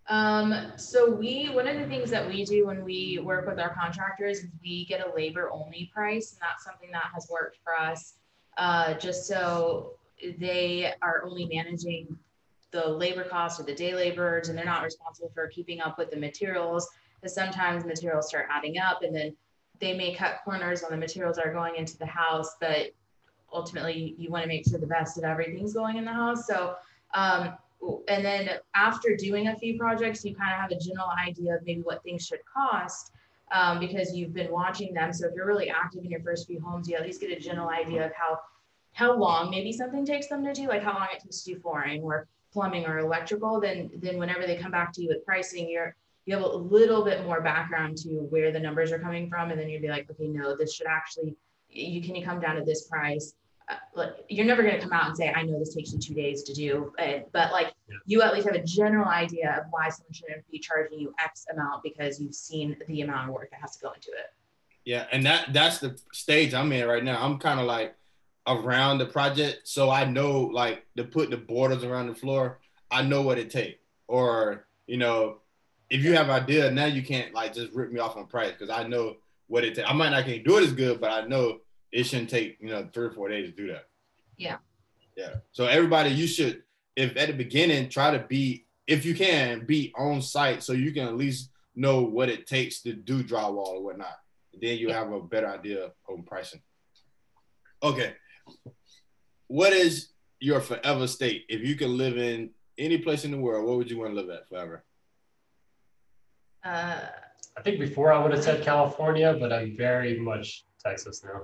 [0.08, 3.74] Um, so we, one of the things that we do when we work with our
[3.74, 6.34] contractors is we get a labor only price.
[6.34, 8.16] And that's something that has worked for us.
[8.58, 9.94] Uh, just so
[10.40, 12.18] they are only managing
[12.72, 16.10] the labor costs or the day laborers and they're not responsible for keeping up with
[16.10, 16.90] the materials
[17.20, 19.36] because sometimes materials start adding up and then
[19.80, 22.92] they may cut corners on the materials are going into the house but
[23.54, 26.76] ultimately you want to make sure the best of everything's going in the house so
[27.14, 27.54] um,
[28.08, 31.66] and then after doing a few projects, you kind of have a general idea of
[31.66, 33.12] maybe what things should cost
[33.52, 35.12] um, because you've been watching them.
[35.14, 37.40] So if you're really active in your first few homes, you at least get a
[37.40, 38.40] general idea of how
[38.94, 41.60] how long maybe something takes them to do, like how long it takes to do
[41.60, 43.60] flooring or plumbing or electrical.
[43.60, 47.04] Then then whenever they come back to you with pricing, you're you have a little
[47.04, 50.10] bit more background to where the numbers are coming from, and then you'd be like,
[50.12, 51.36] okay, no, this should actually
[51.70, 53.34] you can you come down to this price
[53.70, 56.14] Uh, you're never going to come out and say, I know this takes you two
[56.14, 57.98] days to do, but, but like yeah.
[58.06, 61.46] you at least have a general idea of why someone shouldn't be charging you X
[61.52, 64.34] amount because you've seen the amount of work that has to go into it.
[64.84, 67.24] Yeah, and that that's the stage I'm in right now.
[67.24, 67.96] I'm kind of like
[68.48, 72.60] around the project, so I know like to put the borders around the floor.
[72.90, 75.38] I know what it takes, or you know,
[75.90, 78.54] if you have an idea now, you can't like just rip me off on price
[78.54, 79.88] because I know what it takes.
[79.88, 81.60] I might not can do it as good, but I know
[81.92, 83.86] it shouldn't take you know three or four days to do that.
[84.38, 84.58] Yeah.
[85.16, 85.36] Yeah.
[85.52, 86.64] So everybody, you should,
[86.96, 90.92] if at the beginning, try to be, if you can, be on site so you
[90.92, 94.18] can at least know what it takes to do drywall or whatnot.
[94.60, 96.62] Then you have a better idea on pricing.
[97.84, 98.14] Okay.
[99.48, 101.46] What is your forever state?
[101.50, 104.22] If you can live in any place in the world, what would you want to
[104.22, 104.84] live at forever?
[106.64, 107.00] Uh,
[107.58, 111.42] I think before I would have said California, but I'm very much Texas now.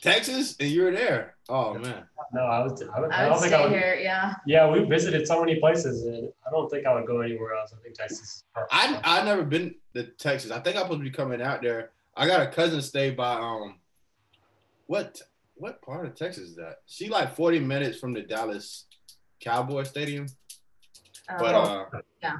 [0.00, 1.34] Texas, and you're there.
[1.48, 2.04] Oh man.
[2.32, 2.82] No, I was.
[2.94, 3.70] I, would, I, I don't think I would.
[3.72, 4.34] Here, yeah.
[4.46, 7.72] Yeah, we visited so many places, and I don't think I would go anywhere else.
[7.76, 8.44] I think Texas.
[8.70, 10.50] I I never been to Texas.
[10.50, 11.90] I think I'm supposed to be coming out there.
[12.16, 13.76] I got a cousin stay by um,
[14.86, 15.20] what
[15.54, 16.76] what part of Texas is that?
[16.86, 18.86] She like 40 minutes from the Dallas
[19.40, 20.26] Cowboy Stadium,
[21.38, 22.36] but Oh, uh, yeah.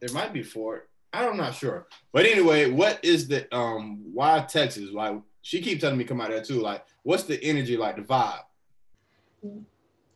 [0.00, 0.88] it might be Fort.
[1.12, 1.86] I'm not sure.
[2.12, 4.90] But anyway, what is the um why Texas?
[4.92, 6.60] Like she keep telling me come out there too.
[6.60, 8.42] Like, what's the energy like, the vibe?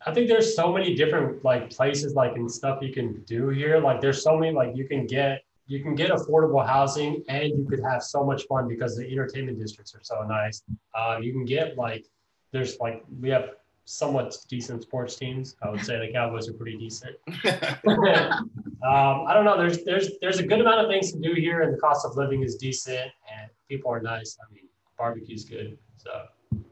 [0.05, 3.79] I think there's so many different like places like and stuff you can do here.
[3.79, 7.65] Like there's so many like you can get you can get affordable housing and you
[7.69, 10.61] could have so much fun because the entertainment districts are so nice.
[10.93, 12.05] Uh, you can get like
[12.51, 13.51] there's like we have
[13.85, 15.55] somewhat decent sports teams.
[15.61, 17.15] I would say the Cowboys are pretty decent.
[17.87, 18.45] um,
[18.83, 19.57] I don't know.
[19.57, 22.15] There's there's there's a good amount of things to do here, and the cost of
[22.17, 24.37] living is decent, and people are nice.
[24.41, 24.67] I mean,
[24.97, 26.09] barbecue's good, so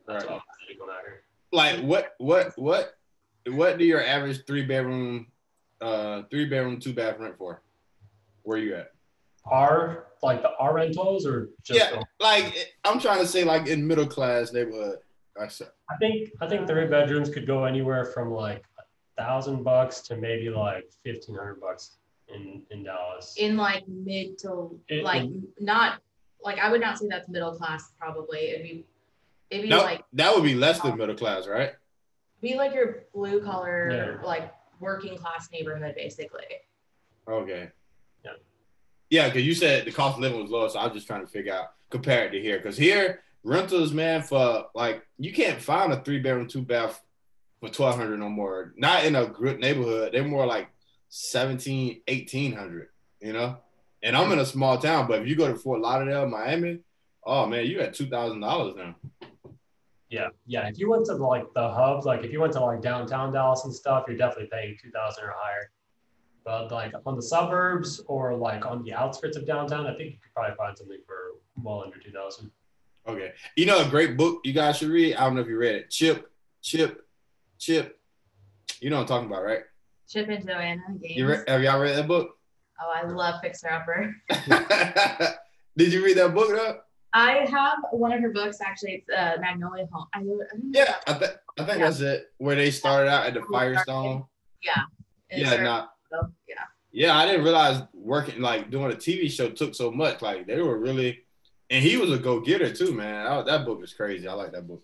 [0.08, 0.32] that's Right.
[0.34, 1.24] all I'm going out here.
[1.52, 2.94] like what what what
[3.48, 5.28] what do your average three bedroom
[5.82, 7.62] uh three bedroom two bath rent for?
[8.44, 8.92] Where you at?
[9.46, 11.92] Our like the our rentals or just Yeah.
[11.92, 15.00] the- Like I'm trying to say like in middle class neighborhood.
[15.40, 18.84] I said I think I think three bedrooms could go anywhere from like a
[19.22, 21.98] thousand bucks to maybe like fifteen hundred bucks
[22.28, 23.36] in in Dallas.
[23.38, 26.02] in like mid to In- like in- not
[26.44, 27.92] like I would not say that's middle class.
[28.00, 28.86] Probably it'd be
[29.50, 31.74] it'd be no, like that would be less than um, middle class, right?
[32.42, 34.26] be like your blue collar Yeah.
[34.26, 36.46] like working class neighborhood basically.
[37.28, 37.70] Okay.
[38.26, 38.32] Yeah.
[39.12, 41.22] Yeah, because you said the cost of living was low, so I was just trying
[41.22, 42.58] to figure out compare it to here.
[42.58, 47.00] Because here, rentals, man, for like you can't find a three bedroom, two bath
[47.60, 48.74] for twelve hundred no more.
[48.76, 50.14] Not in a good neighborhood.
[50.14, 50.70] They're more like
[51.10, 52.88] 17, 1800,
[53.20, 53.58] you know?
[54.04, 56.80] And I'm in a small town, but if you go to Fort Lauderdale, Miami,
[57.24, 58.96] oh man, you at two thousand dollars now.
[60.10, 60.68] Yeah, yeah.
[60.68, 63.64] If you went to like the hubs, like if you went to like downtown Dallas
[63.64, 65.72] and stuff, you're definitely paying two thousand or higher.
[66.44, 70.18] But like on the suburbs or like on the outskirts of downtown, I think you
[70.22, 71.16] could probably find something for
[71.62, 72.52] well under two thousand.
[73.08, 73.32] Okay.
[73.56, 75.16] You know a great book you guys should read?
[75.16, 75.90] I don't know if you read it.
[75.90, 76.30] Chip,
[76.62, 77.06] Chip,
[77.60, 78.00] Chip.
[78.80, 79.62] You know what I'm talking about, right?
[80.10, 81.16] Chip and Joanna Gaines.
[81.16, 82.38] You re- have y'all read that book?
[82.82, 84.16] Oh, I love Fixer Upper.
[85.78, 86.80] Did you read that book though?
[87.14, 89.04] I have one of her books actually.
[89.06, 90.08] It's uh, Magnolia Home.
[90.14, 90.24] I, I
[90.72, 92.28] Yeah, I think I think that's it.
[92.38, 94.26] Where they started out at the Firestone.
[94.64, 96.56] Yeah, her- not so, yeah.
[96.92, 100.22] yeah, I didn't realize working like doing a TV show took so much.
[100.22, 101.20] Like they were really,
[101.70, 103.26] and he was a go getter too, man.
[103.26, 104.28] That, that book is crazy.
[104.28, 104.84] I like that book.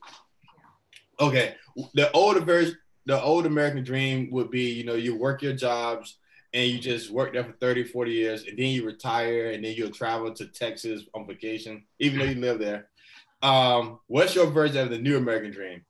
[1.20, 1.56] Okay,
[1.94, 6.18] the older version, the old American dream would be, you know, you work your jobs
[6.54, 9.74] and you just work there for 30, 40 years, and then you retire, and then
[9.76, 12.90] you'll travel to Texas on vacation, even though you live there.
[13.42, 15.84] Um, what's your version of the new American dream?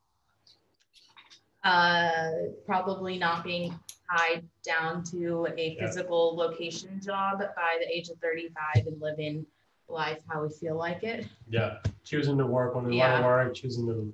[1.63, 2.31] Uh,
[2.65, 3.77] probably not being
[4.09, 5.85] tied down to a Yeah.
[5.85, 9.45] physical location job by the age of 35 and living
[9.89, 11.25] life how we feel like it.
[11.49, 13.21] Yeah, choosing to work when we Yeah.
[13.21, 14.13] want to work, choosing to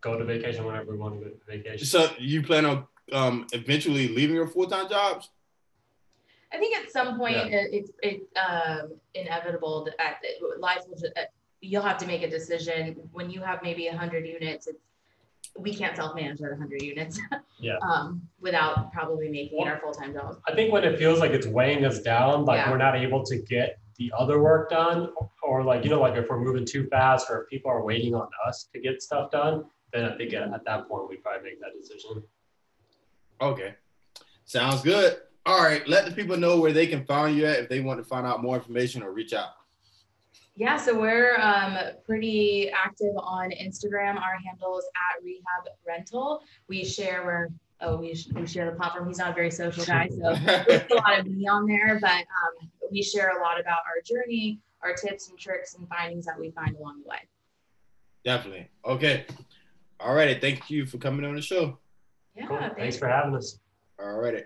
[0.00, 1.86] go to vacation whenever we want to go to vacation.
[1.86, 5.30] So you plan on um, eventually leaving your full time jobs?
[6.56, 7.58] I think at some point Yeah.
[7.58, 10.16] it, it's it's um, inevitable that at,
[10.58, 10.96] life will.
[10.96, 11.22] ju- uh,
[11.62, 14.66] You'll have to make a decision when you have maybe hundred units.
[14.66, 14.78] It's
[15.58, 17.20] we can't self manage at hundred units.
[17.58, 17.78] Yeah.
[17.80, 20.38] um, without probably making it Well- our full time job.
[20.46, 22.70] I think when it feels like it's weighing us down, like Yeah.
[22.70, 25.08] we're not able to get the other work done,
[25.42, 28.14] or like, you know, like if we're moving too fast or if people are waiting
[28.14, 31.44] on us to get stuff done, then I think at, at that point we probably
[31.50, 32.22] make that decision.
[33.40, 33.74] Okay.
[34.44, 35.16] Sounds good.
[35.46, 35.86] All right.
[35.88, 38.26] Let the people know where they can find you at if they want to find
[38.26, 39.50] out more information or reach out.
[40.56, 44.16] Yeah, so we're um, pretty active on Instagram.
[44.20, 46.42] Our handle is at Rehab Rental.
[46.66, 47.50] We share where
[47.82, 49.06] oh we, we share the platform.
[49.06, 50.34] He's not a very social guy, so
[50.66, 54.00] there's a lot of me on there, but um, we share a lot about our
[54.02, 57.18] journey, our tips and tricks and findings that we find along the way.
[58.24, 58.68] Definitely.
[58.84, 59.26] Okay.
[60.00, 60.40] All righty.
[60.40, 61.78] Thank you for coming on the show.
[62.34, 62.58] Yeah, Cool.
[62.58, 62.76] thanks.
[62.78, 63.58] Thanks for having us.
[63.98, 64.42] All righty.